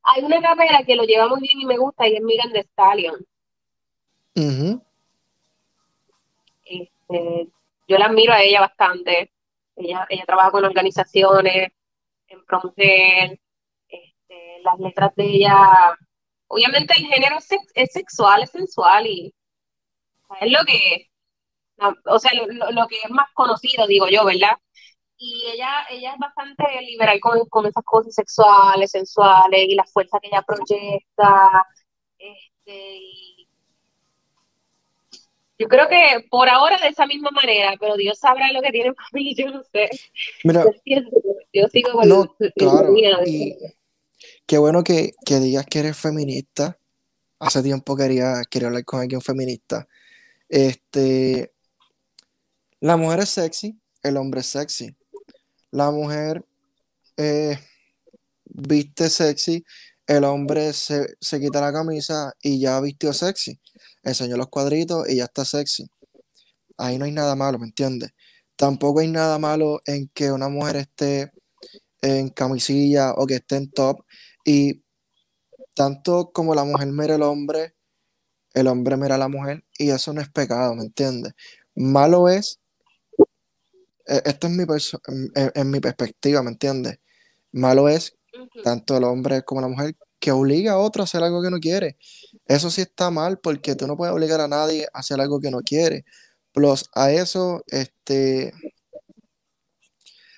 [0.02, 3.26] hay una capela que lo lleva muy bien y me gusta y es Megan Stallion.
[6.64, 7.48] este,
[7.87, 9.31] yo la admiro a ella bastante.
[9.76, 11.72] Ella, ella trabaja con organizaciones
[12.28, 12.44] en
[14.33, 15.97] promover las letras de ella,
[16.49, 19.35] obviamente el género es, sexual, es sensual y
[20.40, 21.09] es lo que,
[22.07, 24.57] o sea, lo, que es más conocido, digo yo, ¿verdad?
[25.16, 30.29] Y ella, ella es bastante liberal con, esas cosas sexuales, sensuales y la fuerza que
[30.29, 31.66] ella proyecta.
[32.18, 33.01] Este,
[35.59, 38.92] yo creo que por ahora de esa misma manera, pero Dios sabrá lo que tiene
[38.95, 39.90] para mí, yo no sé.
[40.42, 40.64] Mira,
[41.53, 42.92] yo, sigo con no, claro,
[44.46, 46.78] Qué bueno que, digas que eres feminista.
[47.38, 49.88] Hace tiempo quería, quería hablar con alguien feminista.
[50.48, 51.52] Este,
[52.81, 54.94] la mujer es sexy, el hombre es sexy.
[55.70, 56.44] La mujer
[57.16, 57.59] eh,
[58.44, 59.64] viste sexy,
[60.07, 63.59] el hombre se, se, quita la camisa y ya vistió sexy.
[64.02, 65.87] Enseñó los cuadritos y ya está sexy.
[66.76, 68.11] Ahí no hay nada malo, ¿me entiendes?
[68.57, 71.33] Tampoco hay nada malo en que una mujer esté
[72.02, 74.05] en camisilla o que esté en top
[74.45, 74.82] y
[75.74, 77.74] tanto como la mujer mira al hombre,
[78.55, 81.34] el hombre mira a la mujer y eso no es pecado, ¿me entiendes?
[81.74, 82.61] Malo es,
[84.07, 84.64] e, esto es mi,
[85.34, 86.99] en, mi perspectiva, ¿me entiendes?
[87.53, 88.16] Malo es
[88.64, 91.59] tanto el hombre como la mujer que obliga a otro a hacer algo que no
[91.59, 91.99] quiere.
[92.47, 95.51] Eso sí está mal porque tú no puedes obligar a nadie a hacer algo que
[95.51, 96.05] no quiere.
[96.53, 98.53] Plus, a eso, este,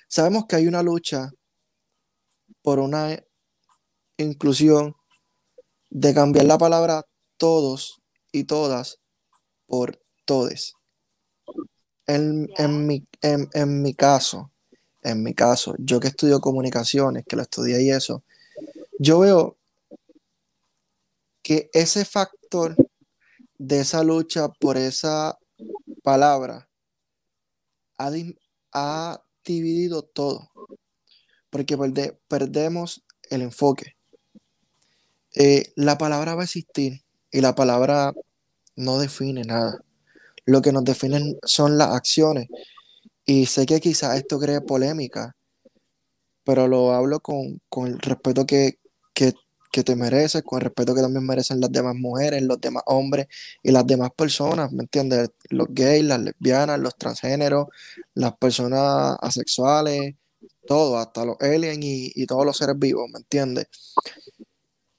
[0.07, 1.31] sabemos que hay una lucha
[2.61, 3.19] por una
[4.17, 4.95] inclusión
[5.89, 7.05] de cambiar la palabra
[7.37, 8.01] todos
[8.31, 8.99] y todas
[9.65, 10.73] por todes.
[12.07, 12.47] En,
[12.85, 14.51] mi, en, mi caso,
[15.01, 18.23] en mi caso, yo que estudio comunicaciones, que lo estudié y eso,
[18.99, 19.57] yo veo
[21.41, 22.75] que ese factor
[23.57, 25.37] de esa lucha por esa
[26.03, 26.69] palabra
[27.97, 28.11] ha,
[28.73, 30.51] ha dividido todo,
[31.49, 31.77] porque
[32.27, 33.95] perdemos el enfoque.
[35.35, 38.13] Eh, la palabra va a existir y la palabra
[38.75, 39.79] no define nada.
[40.45, 42.47] Lo que nos definen son las acciones.
[43.25, 45.35] Y sé que quizás esto cree polémica,
[46.43, 48.79] pero lo hablo con, el respeto que,
[49.83, 53.27] te mereces, con el respeto que también merecen las demás mujeres, los demás hombres
[53.61, 55.31] y las demás personas, ¿me entiendes?
[55.49, 57.67] Los gays, las lesbianas, los transgéneros,
[58.13, 60.15] las personas asexuales,
[60.65, 63.67] todo, hasta los aliens y, y todos los seres vivos, ¿me entiendes?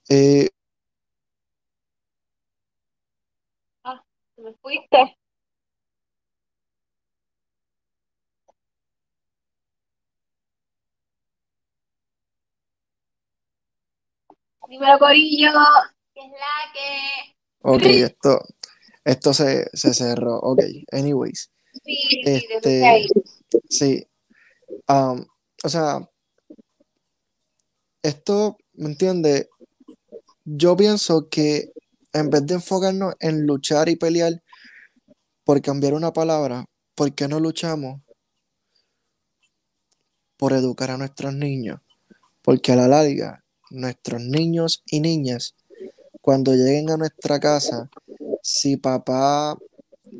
[0.08, 0.48] Eh,
[3.82, 4.00] ah,
[4.36, 5.18] me fuiste.
[14.68, 15.50] Dímelo, Corillo,
[16.14, 17.36] ¿qué es la que?
[17.62, 18.40] Ok, esto,
[19.04, 20.38] esto se, se cerró.
[20.38, 21.50] Ok, anyways.
[21.84, 23.06] Sí, sí, este, ahí.
[23.68, 24.06] Sí.
[24.88, 25.24] Um,
[25.64, 26.08] o sea,
[28.02, 29.48] esto, ¿me entiendes?
[30.46, 31.72] Yo pienso que
[32.12, 34.42] en vez de enfocarnos en luchar y pelear
[35.42, 38.00] por cambiar una palabra, ¿por qué no luchamos
[40.36, 41.80] por educar a nuestros niños?
[42.42, 45.56] Porque a la larga, nuestros niños y niñas,
[46.20, 47.90] cuando lleguen a nuestra casa,
[48.40, 49.58] si papá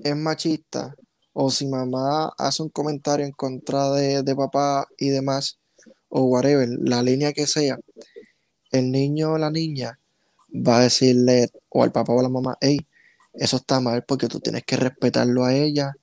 [0.02, 0.96] es machista
[1.34, 5.60] o si mamá hace un comentario en contra de, de papá y demás,
[6.08, 7.78] o whatever, la línea que sea,
[8.72, 10.00] el niño o la niña
[10.56, 12.78] va a decirle o al papá o a la mamá, hey,
[13.34, 15.94] eso está mal porque tú tienes que respetarlo a ella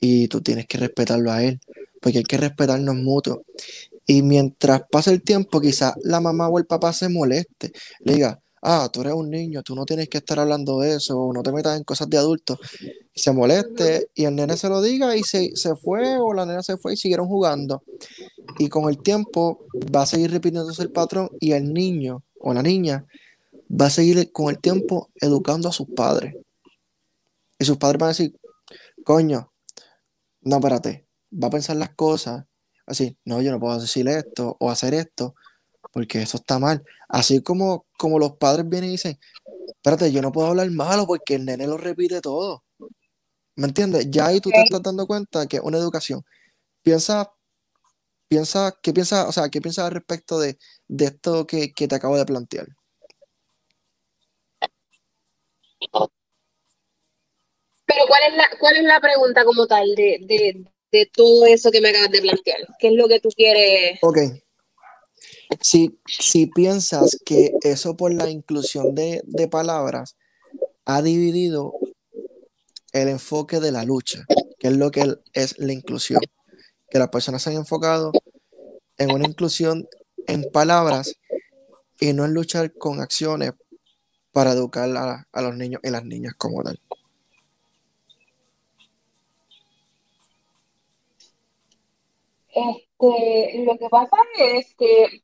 [0.00, 1.60] y tú tienes que respetarlo a él,
[2.00, 3.40] porque hay que respetarnos mutuos.
[4.06, 8.40] Y mientras pasa el tiempo, quizás la mamá o el papá se moleste, le diga,
[8.62, 11.42] ah, tú eres un niño, tú no tienes que estar hablando de eso, o no
[11.42, 12.58] te metas en cosas de adultos,
[13.14, 16.62] se moleste y el nene se lo diga y se, se fue o la nena
[16.62, 17.82] se fue y siguieron jugando.
[18.58, 22.62] Y con el tiempo va a seguir repitiéndose el patrón y el niño o la
[22.62, 23.06] niña
[23.68, 26.34] va a seguir con el tiempo educando a sus padres.
[27.58, 28.38] Y sus padres van a decir,
[29.04, 29.52] coño,
[30.42, 32.44] no, espérate, va a pensar las cosas
[32.86, 35.34] así, no, yo no puedo decir esto o hacer esto,
[35.92, 36.84] porque eso está mal.
[37.08, 39.18] Así como, como los padres vienen y dicen,
[39.68, 42.64] espérate, yo no puedo hablar malo porque el nene lo repite todo.
[43.56, 44.08] ¿Me entiendes?
[44.10, 46.24] Ya ahí tú te estás dando cuenta que una educación.
[46.82, 47.32] Piensa,
[48.28, 50.58] piensa, ¿qué piensa, o sea, qué piensas al respecto de,
[50.88, 52.68] esto que, te acabo de plantear?
[57.86, 61.80] Pero ¿cuál es la, cuál es la pregunta como tal de, de todo eso que
[61.80, 62.60] me acabas de plantear?
[62.78, 63.98] ¿Qué es lo que tú quieres?
[64.02, 64.18] Ok.
[65.60, 70.16] Si, si piensas que eso por la inclusión de, palabras
[70.84, 71.74] ha dividido
[72.92, 74.24] el enfoque de la lucha,
[74.58, 76.20] que es lo que es la inclusión,
[76.90, 78.12] que las personas se han enfocado
[78.98, 79.88] en una inclusión
[80.26, 81.14] en palabras
[82.00, 83.52] y no en luchar con acciones
[84.36, 86.78] para educar a, a los niños y las niñas como tal.
[92.52, 95.22] Este, lo que pasa es que,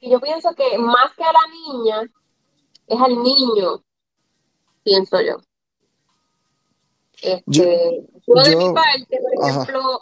[0.00, 2.10] yo pienso que más que a la niña,
[2.86, 3.84] es al niño,
[4.82, 5.36] pienso yo.
[7.20, 10.00] Este, yo, de mi parte, por ejemplo,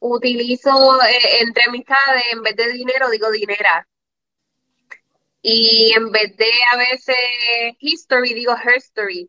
[0.00, 3.86] utilizo eh, entre amistades, en vez de dinero, digo dinera.
[5.42, 7.16] Y en vez de a veces
[7.80, 9.28] history, digo herstory.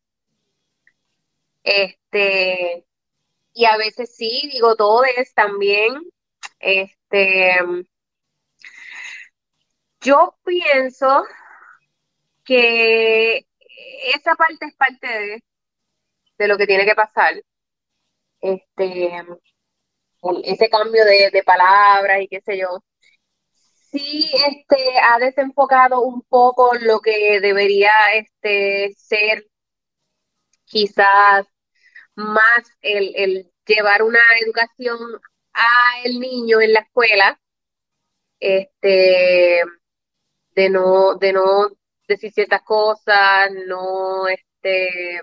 [1.64, 2.86] Este,
[3.54, 5.96] y a veces sí, digo todes también.
[6.60, 7.56] Este,
[10.02, 11.24] yo pienso
[12.44, 13.46] que
[14.16, 15.44] esa parte es parte de,
[16.40, 17.36] de lo que tiene que pasar.
[18.42, 19.12] Este,
[20.44, 22.82] ese cambio de, de palabras y qué sé yo.
[23.92, 29.46] Sí, este, ha desenfocado un poco lo que debería este, ser
[30.66, 31.46] quizás
[32.16, 35.00] más el, llevar una educación
[35.54, 37.40] a el niño en la escuela,
[38.40, 39.62] este,
[40.56, 41.70] de no, de no
[42.08, 45.22] decir ciertas cosas, no, este,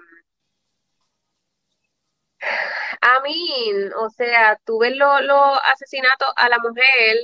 [3.00, 7.16] a mí, o sea, tuve los asesinatos a la mujer,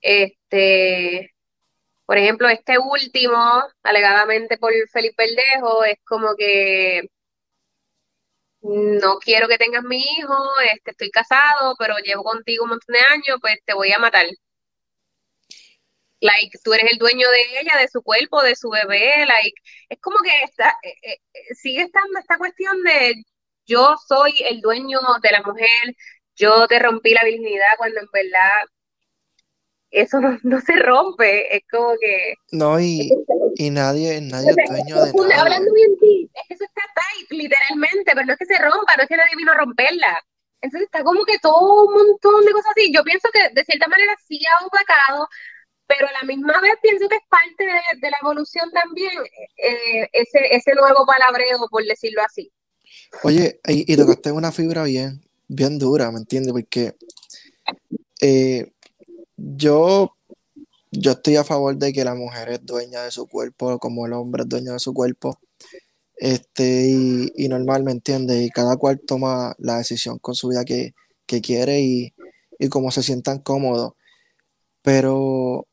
[0.00, 1.34] este,
[2.06, 3.36] por ejemplo, este último,
[3.82, 7.02] alegadamente por Felipe Verdejo, es como que
[8.62, 10.34] no quiero que tengas mi hijo,
[10.72, 14.26] este, estoy casado, pero llevo contigo un montón de años, pues te voy a matar.
[16.20, 19.54] Like, tú eres el dueño de ella, de su cuerpo, de su bebé, like,
[19.88, 23.14] es como que está, eh, eh, eh, sigue estando esta cuestión de
[23.66, 25.94] yo soy el dueño de la mujer,
[26.36, 28.64] yo te rompí la virginidad cuando en verdad
[29.90, 32.34] eso no, se rompe, es como que...
[32.52, 33.10] No, y,
[33.56, 35.42] y nadie, nadie es dueño de nada.
[35.42, 38.96] Hablando bien ti, es que eso está tight, literalmente, pero no es que se rompa,
[38.96, 40.22] no es que nadie vino a romperla.
[40.60, 42.92] Entonces está como que todo un montón de cosas así.
[42.92, 45.28] Yo pienso que de cierta manera sí ha opacado,
[45.86, 49.12] pero a la misma vez pienso que es parte de, la evolución también,
[49.56, 52.52] eh, ese, ese nuevo palabreo, por decirlo así.
[53.22, 56.52] Oye, y, y tocaste una fibra bien, bien dura, ¿me entiendes?
[56.52, 56.94] Porque
[58.20, 58.72] eh,
[59.38, 60.16] yo,
[60.90, 64.12] yo estoy a favor de que la mujer es dueña de su cuerpo, como el
[64.12, 65.38] hombre es dueño de su cuerpo.
[66.16, 66.88] Este,
[67.36, 68.42] y, normal, ¿me entiendes?
[68.42, 70.94] Y cada cual toma la decisión con su vida que,
[71.26, 72.14] quiere y,
[72.58, 73.92] y como se sientan cómodos.
[74.82, 75.66] Pero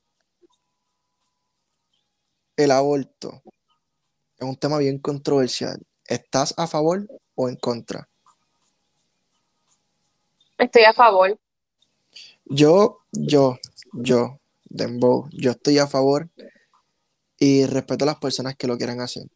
[2.57, 3.41] el aborto
[4.37, 5.81] es un tema bien controversial.
[6.05, 8.07] ¿Estás a favor o en contra?
[10.57, 11.39] Estoy a favor.
[12.45, 13.57] Yo, yo,
[13.93, 16.29] yo, Dembow, yo estoy a favor
[17.39, 19.27] y respeto a las personas que lo quieran hacer.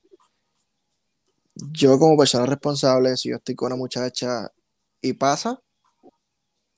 [1.72, 4.52] Yo como persona responsable, si yo estoy con una muchacha
[5.02, 5.60] y pasa,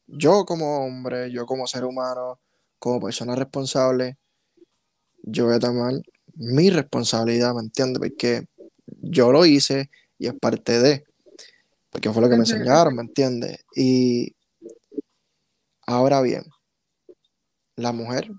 [0.07, 2.39] yo como hombre, yo como ser humano,
[2.79, 4.17] como persona responsable,
[5.23, 5.93] yo voy a tomar
[6.36, 7.99] mi responsabilidad, ¿me entiendes?
[7.99, 8.45] Porque
[9.01, 11.03] yo lo hice y es parte de,
[11.89, 13.63] porque fue lo que me enseñaron, ¿me entiendes?
[13.75, 14.36] Y
[15.91, 16.45] ahora bien,
[17.75, 18.31] la mujer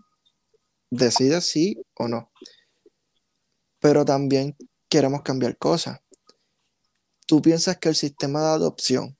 [0.90, 2.30] decide sí o no,
[3.78, 4.56] pero también
[4.88, 6.00] queremos cambiar cosas.
[7.26, 9.16] ¿Tú piensas que el sistema de adopción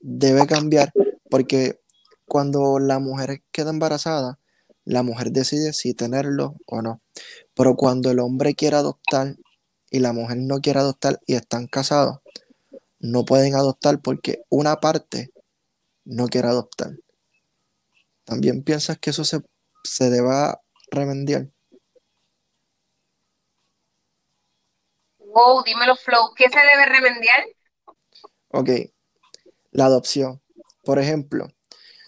[0.00, 0.92] debe cambiar?
[1.30, 1.80] Porque
[2.26, 4.38] cuando la mujer queda embarazada,
[4.84, 7.00] la mujer decide si tenerlo o no.
[7.54, 9.36] Pero cuando el hombre quiere adoptar
[9.90, 12.18] y la mujer no quiere adoptar y están casados,
[12.98, 15.30] no pueden adoptar porque una parte
[16.04, 16.96] no quiere adoptar.
[18.28, 19.40] ¿También piensas que eso se,
[19.84, 20.60] se deba
[20.90, 21.48] remediar?
[25.18, 27.46] Wow, dímelo, Flow, ¿qué se debe remediar?
[28.48, 28.68] Ok,
[29.70, 30.42] la adopción.
[30.84, 31.48] Por ejemplo,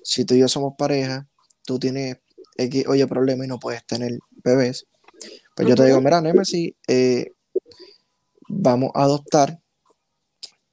[0.02, 1.26] si tú y yo somos pareja,
[1.64, 2.18] tú tienes
[2.58, 4.86] X, oye, problema y no puedes tener bebés,
[5.56, 7.32] pues yo te digo, mira, Nemesis, eh,
[8.46, 9.58] vamos a adoptar,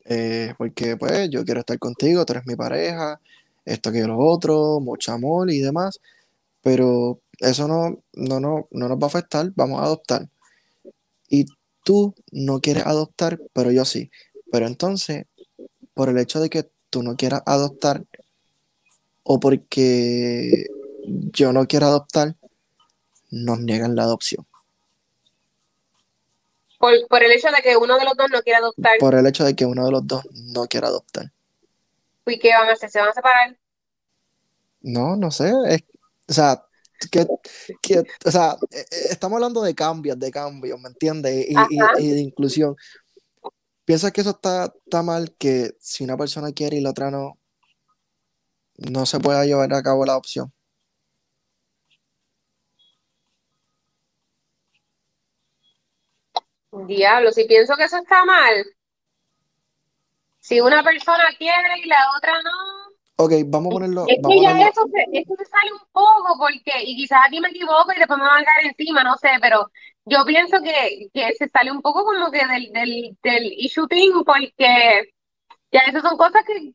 [0.04, 3.22] eh, porque pues yo quiero estar contigo, tú eres mi pareja,
[3.68, 6.00] esto que lo otro, mucho amor y demás,
[6.62, 10.30] pero eso no, no, no, no nos va a afectar, vamos a adoptar.
[11.30, 11.46] Y
[11.84, 14.10] tú no quieres adoptar, pero yo sí.
[14.52, 15.26] Pero entonces,
[15.94, 18.04] por el hecho de que tú no quieras adoptar,
[19.24, 20.68] o porque
[21.06, 22.36] yo no quiero adoptar,
[23.30, 24.46] nos niegan la adopción.
[26.80, 29.28] Por, por el hecho de que uno de los dos no quiere adoptar, Por el
[29.28, 31.32] hecho de que uno de los dos no quiera adoptar.
[32.32, 32.90] ¿Y qué van a hacer?
[32.90, 33.58] ¿Se van a separar?
[34.82, 35.52] No, no sé.
[35.68, 35.84] es-
[36.30, 36.64] o sea,
[37.12, 37.26] que,
[37.82, 41.46] que- o sea, eh, eh, estamos hablando de cambios, de cambios, ¿me entiendes?
[41.50, 41.92] Y, y- Ajá.
[42.00, 42.76] y de inclusión.
[43.86, 47.40] ¿Piensas que eso está, está mal que si una persona quiere y la otra no,
[48.78, 50.52] no se pueda llevar a cabo la adopción?
[56.88, 58.66] Diablo, si pienso que eso está mal,
[60.48, 62.52] si una persona quiere y la otra no,
[63.20, 65.80] Ok, vamos a ponerlo, es vamos que ya ponerlo, eso se, eso se sale un
[65.92, 69.18] poco porque, y quizás aquí me equivoco y después me van a caer encima, no
[69.18, 69.72] sé, pero
[70.06, 74.24] yo pienso que, que se sale un poco como que del, del, del issue thing
[74.24, 75.12] porque
[75.72, 76.74] ya esas son cosas que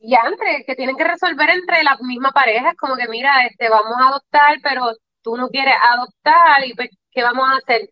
[0.00, 3.96] ya entre, que tienen que resolver entre las mismas parejas, como que mira, este, vamos
[3.98, 4.92] a adoptar, pero
[5.22, 7.90] tú no quieres adoptar y pues, ¿qué vamos a hacer?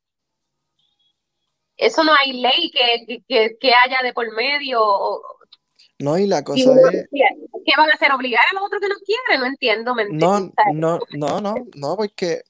[1.79, 4.81] Eso no hay ley que, que, que haya de por medio.
[6.01, 8.13] no, y la cosa uno es, ¿Qué van a hacer?
[8.13, 9.41] ¿Obligar a los otros que no quieren?
[9.41, 10.41] No entiendo, ¿me no,
[10.73, 12.43] no, no, no, no, porque,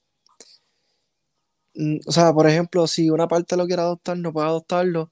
[1.75, 5.11] mm, o sea, por ejemplo, si una parte lo quiere adoptar, no puede adoptarlo,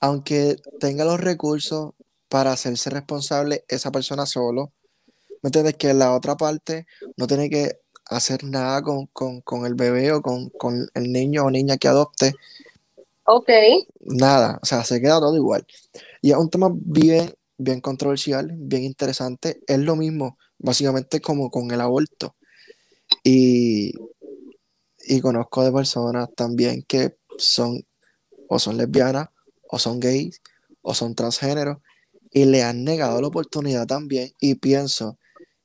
[0.00, 1.92] aunque tenga los recursos
[2.28, 4.72] para hacerse responsable esa persona solo.
[5.42, 5.74] ¿Me entiendes?
[5.76, 10.20] Que la otra parte no tiene que hacer nada con, con- con el bebé o
[10.22, 12.34] con, con el niño o niña que adopte,
[13.24, 13.48] Ok,
[14.00, 15.64] nada, o sea, se queda todo igual.
[16.20, 19.60] Y es un tema bien, bien controversial, bien interesante.
[19.66, 22.34] Es lo mismo, básicamente, como con el aborto.
[23.22, 23.92] Y,
[25.06, 27.84] y conozco de personas también que son
[28.48, 29.28] o son lesbianas,
[29.70, 30.42] o son gays,
[30.82, 31.78] o son transgéneros,
[32.30, 34.32] y le han negado la oportunidad también.
[34.40, 35.18] Y pienso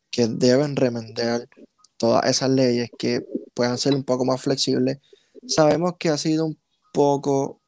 [0.09, 1.49] que deben remediar
[1.97, 4.99] todas esas leyes que puedan ser un poco más flexibles.
[5.47, 6.59] Sabemos que ha sido un
[6.97, 7.61] poco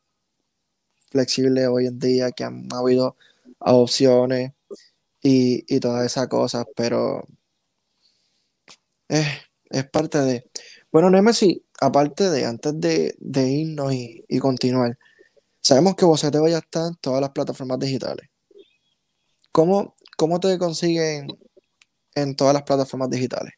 [1.12, 3.16] flexible hoy en día, que han habido
[3.60, 4.54] adopciones
[5.22, 7.28] y, y todas esas cosas, pero
[9.08, 9.28] es,
[9.70, 10.50] es parte de...
[10.92, 14.98] Bueno, Nemesis, aparte de, antes de, de irnos y, y continuar,
[15.62, 18.28] sabemos que Boceteo ya está en todas las plataformas digitales.
[19.52, 21.28] ¿Cómo, cómo te consiguen
[22.16, 23.54] en todas las plataformas digitales?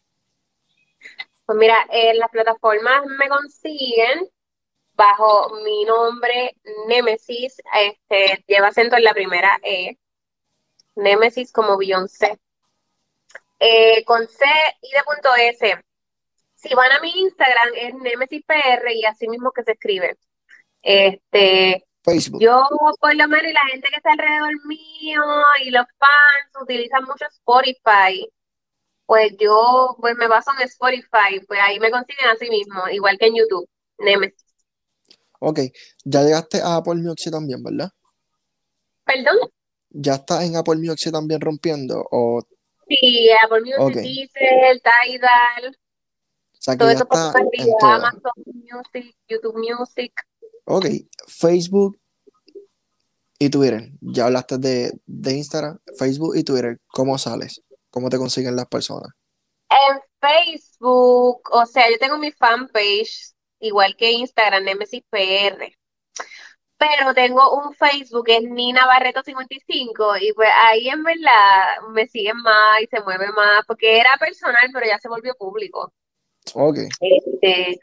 [1.45, 4.29] pues mira, en las plataformas me consiguen
[4.93, 6.55] bajo mi nombre
[6.87, 9.97] Nemesis, este, lleva acento en la primera E,
[10.95, 12.39] Nemesis como Beyoncé,
[13.59, 14.45] eh, con C
[14.81, 15.83] y de punto S.
[16.55, 20.17] Si van a mi Instagram es Nemesis PR y así mismo que se escribe.
[20.83, 22.41] Este, Facebook.
[22.41, 22.67] yo
[22.99, 25.23] por lo menos y la gente que está alrededor mío
[25.63, 28.27] y los fans utilizan mucho Spotify.
[29.05, 33.27] Pues yo pues me baso en Spotify, pues ahí me consiguen así mismo, igual que
[33.27, 33.67] en YouTube,
[33.97, 34.50] Nemesis.
[35.43, 35.59] Ok,
[36.05, 37.89] ya llegaste a Apple Music también, ¿verdad?
[39.03, 39.37] Perdón.
[39.89, 42.05] ¿Ya estás en Apple Music también rompiendo?
[42.11, 42.41] O,
[42.87, 43.93] Sí, Apple Music, Ok.
[43.95, 45.77] Deezer, Tidal,
[46.61, 47.73] sea, que todo ya eso por en.
[47.81, 50.13] Amazon Music, YouTube Music.
[50.65, 50.85] Ok,
[51.27, 51.99] Facebook
[53.39, 53.89] y Twitter.
[53.99, 56.77] Ya hablaste de, de Instagram, Facebook y Twitter.
[56.87, 57.63] ¿Cómo sales?
[57.89, 59.09] ¿Cómo te consiguen las personas?
[59.69, 65.73] En Facebook, o sea, yo tengo mi fanpage, igual que Instagram, Nemesis PR.
[66.77, 72.07] pero tengo un Facebook que es Nina Barreto 55 y pues ahí en verdad me
[72.07, 75.93] siguen más y se mueve más porque era personal pero ya se volvió público.
[76.55, 76.79] Ok.
[76.99, 77.79] Este,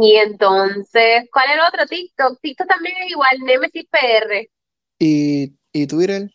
[0.00, 1.86] y entonces, ¿cuál es el otro?
[1.86, 2.38] TikTok.
[2.40, 4.48] TikTok también es igual, Nemesis PR.
[4.98, 6.30] ¿Y, y Twitter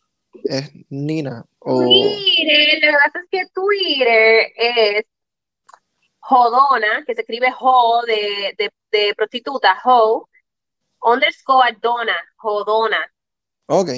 [0.46, 1.46] es Nina?
[1.60, 1.82] O...
[1.84, 5.06] Twitter, lo que pasa es que Twitter es
[6.22, 10.30] Jodona, que se escribe Jo de, de, de prostituta, Jo,
[11.02, 13.12] underscore Dona, Jodona.
[13.68, 13.90] Ok.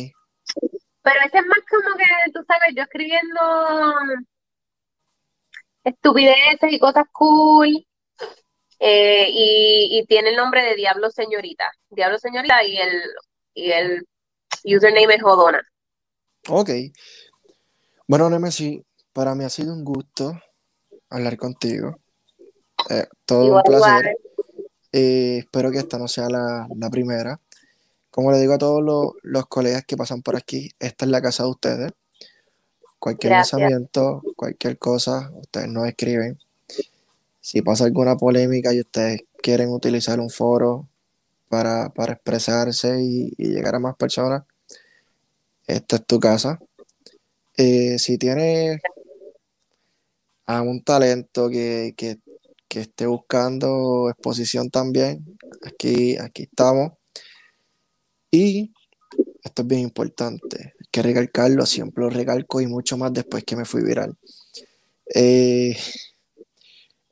[1.03, 3.41] Pero ese es más como que, tú sabes, yo escribiendo
[5.83, 7.85] estupideces y cosas cool.
[8.79, 11.71] eh, y, y tiene el nombre de Diablo Señorita.
[11.89, 13.01] Diablo Señorita y el,
[13.53, 14.07] y el
[14.63, 15.61] username es Jodona.
[16.49, 16.69] Ok.
[18.07, 18.81] Bueno, Nemesis,
[19.13, 20.33] para mí ha sido un gusto
[21.09, 21.97] hablar contigo.
[22.89, 24.17] Eh, todo Igual, un placer.
[24.91, 27.39] Eh, espero que esta no sea la, la primera.
[28.11, 31.21] Como le digo a todos los, los colegas que pasan por aquí, esta es la
[31.21, 31.91] casa de ustedes.
[32.99, 33.59] Cualquier Gracias.
[33.59, 36.37] pensamiento, cualquier cosa, ustedes nos escriben.
[37.41, 40.87] Si pasa alguna polémica y ustedes quieren utilizar un foro
[41.49, 44.43] para, para expresarse y, y llegar a más personas,
[45.67, 46.59] esta es tu casa.
[47.57, 48.79] Eh, si tienes
[50.45, 52.19] a un talento que, que-
[52.73, 56.93] que esté buscando exposición también, aquí, aquí estamos.
[58.31, 58.73] Y
[59.43, 63.55] esto es bien importante, hay que recalcarlo, siempre lo recalco y mucho más después que
[63.55, 64.17] me fui viral.
[65.13, 65.77] Eh,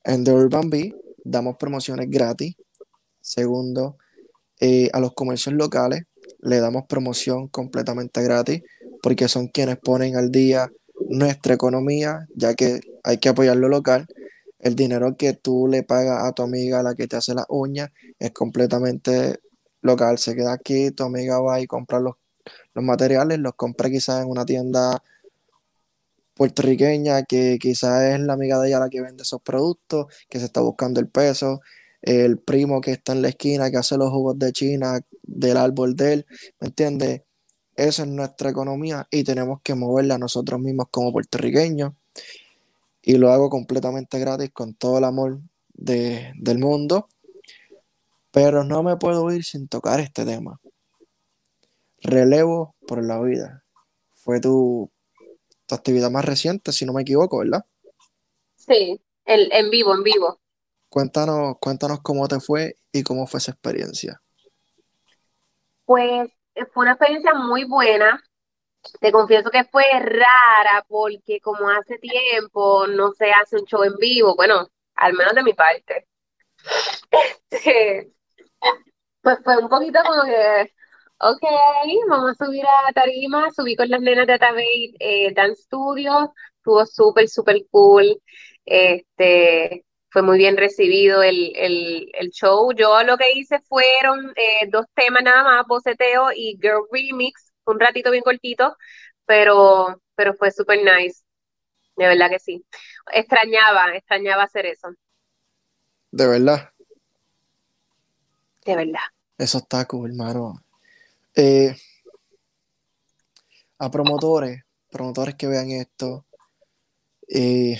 [0.03, 2.55] en The Urban Bee damos promociones gratis.
[3.21, 3.97] Segundo,
[4.59, 6.05] eh, a los comercios locales
[6.39, 8.63] le damos promoción completamente gratis
[9.03, 10.71] porque son quienes ponen al día
[11.07, 14.07] nuestra economía, ya que hay que apoyar lo local.
[14.61, 17.89] El dinero que tú le pagas a tu amiga, la que te hace las uñas,
[18.19, 19.39] es completamente
[19.81, 20.17] local.
[20.17, 22.15] Se queda aquí, tu amiga va y compra los,
[22.73, 25.03] los materiales, los compra quizás en una tienda
[26.35, 30.45] puertorriqueña que quizás es la amiga de ella la que vende esos productos, que se
[30.45, 31.61] está buscando el peso,
[32.01, 35.95] el primo que está en la esquina que hace los jugos de China del árbol
[35.95, 36.25] de él,
[36.59, 37.21] ¿me entiendes?
[37.75, 41.93] Esa es nuestra economía y tenemos que moverla nosotros mismos como puertorriqueños
[43.01, 45.39] y lo hago completamente gratis con todo el amor
[45.73, 47.07] de- del mundo,
[48.31, 50.59] pero no me puedo ir sin tocar este tema.
[52.03, 53.63] Relevo por la vida.
[54.15, 54.91] Fue tu,
[55.67, 57.65] tu actividad más reciente, si no me equivoco, ¿verdad?
[58.55, 60.39] Sí, el, en vivo, en vivo.
[60.89, 64.21] Cuéntanos, cuéntanos cómo te fue y cómo fue esa experiencia.
[65.85, 66.29] Pues
[66.73, 68.21] fue una experiencia muy buena.
[69.01, 73.95] Te confieso que fue rara porque como hace tiempo no se hace un show en
[73.97, 76.07] vivo, bueno, al menos de mi parte.
[77.51, 78.11] Este,
[79.21, 80.71] Pues fue un poquito como que,
[81.19, 81.41] ok,
[82.09, 86.85] vamos a subir a tarima, subí con las nenas de Atabey eh, Dance Studio, estuvo
[86.85, 88.19] súper, súper cool,
[88.65, 92.71] este, fue muy bien recibido el, el, el show.
[92.73, 97.79] Yo lo que hice fueron eh, dos temas nada más, boceteo y girl remix, un
[97.79, 98.75] ratito bien cortito,
[99.25, 101.23] pero, pero fue súper nice,
[101.97, 102.65] de verdad que sí.
[103.13, 104.89] Extrañaba, extrañaba hacer eso,
[106.11, 106.69] De verdad,
[108.65, 109.01] de verdad.
[109.37, 110.63] eso está cool, hermano.
[111.35, 111.75] Eh,
[113.79, 116.25] a promotores, promotores que vean esto,
[117.27, 117.79] eh,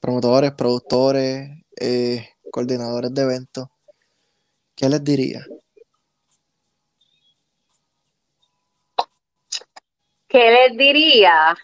[0.00, 1.48] promotores, productores,
[1.80, 3.68] eh, coordinadores de eventos,
[4.76, 5.46] ¿qué les diría?
[10.32, 11.54] ¿Qué les diría?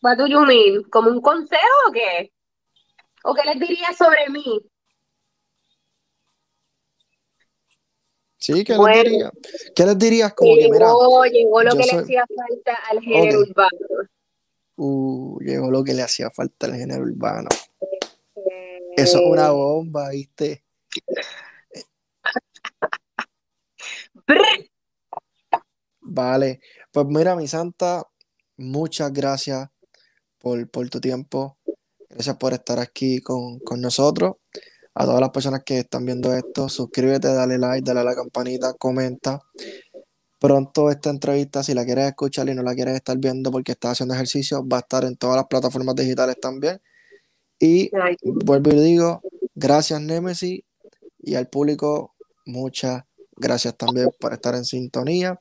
[0.00, 0.82] What do you mean?
[0.84, 2.32] ¿Como un consejo o qué?
[3.22, 4.62] ¿O qué les diría sobre mí?
[8.38, 8.94] Sí, ¿qué Bueno.
[8.96, 9.30] les diría?
[9.76, 10.32] ¿Qué les dirías?
[10.32, 13.78] Como que, mira, Llegó, llegó lo que le soy- hacía falta al género urbano.
[14.76, 17.48] uh, llegó lo que le hacía falta al género urbano.
[18.96, 20.64] Eso es una bomba, ¿viste?
[26.00, 26.60] Vale,
[26.92, 28.04] pues mira, mi santa,
[28.56, 29.68] muchas gracias
[30.38, 31.56] por, tu tiempo.
[32.08, 34.34] Gracias por estar aquí con, nosotros.
[34.94, 38.74] A todas las personas que están viendo esto, suscríbete, dale like, dale a la campanita,
[38.74, 39.40] comenta.
[40.38, 43.92] Pronto esta entrevista, si la quieres escuchar y no la quieres estar viendo porque estás
[43.92, 46.80] haciendo ejercicio, va a estar en todas las plataformas digitales también.
[47.58, 47.90] Y
[48.22, 49.20] vuelvo y digo,
[49.54, 50.62] gracias Nemesis
[51.18, 52.14] y al público,
[52.46, 53.04] muchas
[53.36, 55.40] gracias también por estar en sintonía.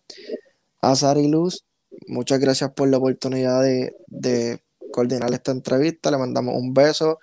[0.82, 1.66] A Sari Luz,
[2.08, 4.62] muchas gracias por la oportunidad de,
[4.92, 6.10] coordinar esta entrevista.
[6.10, 7.20] Le mandamos un beso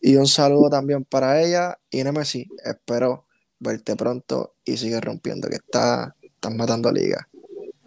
[0.00, 1.78] y un saludo también para ella.
[1.90, 3.26] Y Nemesis, espero
[3.58, 7.28] verte pronto y sigue rompiendo, que está, estás matando liga.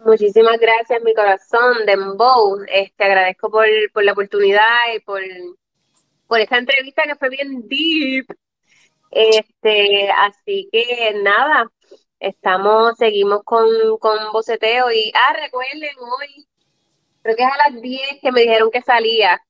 [0.04, 2.64] Muchísimas gracias, mi corazón, Dembow.
[2.72, 5.20] Este, agradezco por, por la oportunidad y por,
[6.26, 8.26] por esta entrevista que fue bien deep.
[9.10, 11.70] Este, así que nada,
[12.20, 13.66] estamos, seguimos con,
[13.98, 16.46] con boceteo y, ah, recuerden hoy,
[17.22, 19.40] creo que es a las 10 que me dijeron que salía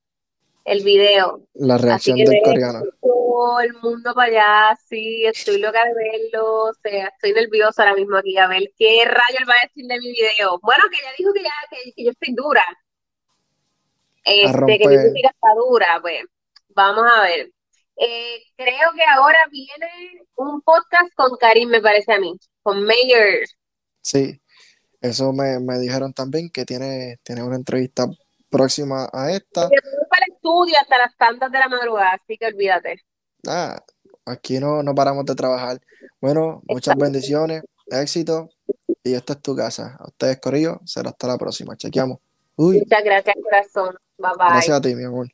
[0.65, 1.43] el video.
[1.55, 2.83] La reacción del coreano.
[3.01, 7.95] Todo el mundo para allá, sí, estoy loca de verlo, o sea, estoy nerviosa ahora
[7.95, 10.59] mismo aquí, a ver qué rayo va a decir de mi video.
[10.63, 12.65] Bueno, que ella dijo que ya, que, yo estoy dura.
[14.25, 16.25] Este, que mi música está dura, pues,
[16.75, 17.51] vamos a ver.
[18.01, 23.45] Eh, creo que ahora viene un podcast con Karim, me parece a mí, con Mayor.
[24.01, 24.41] Sí,
[25.01, 28.07] eso me, me dijeron también que tiene, tiene una entrevista
[28.49, 29.69] próxima a esta.
[29.69, 33.03] Para el estudio hasta las tantas de la madrugada, así que olvídate.
[33.47, 33.83] Ah,
[34.25, 35.81] aquí no, no paramos de trabajar.
[36.21, 38.49] Bueno, muchas bendiciones, éxito,
[39.03, 39.97] y esta es tu casa.
[39.99, 41.77] A ustedes, Corillo, será hasta la próxima.
[41.77, 42.19] Chequeamos.
[42.57, 43.97] Muchas gracias, corazón.
[44.19, 44.49] Bye bye.
[44.51, 45.29] Gracias a ti, mi amor.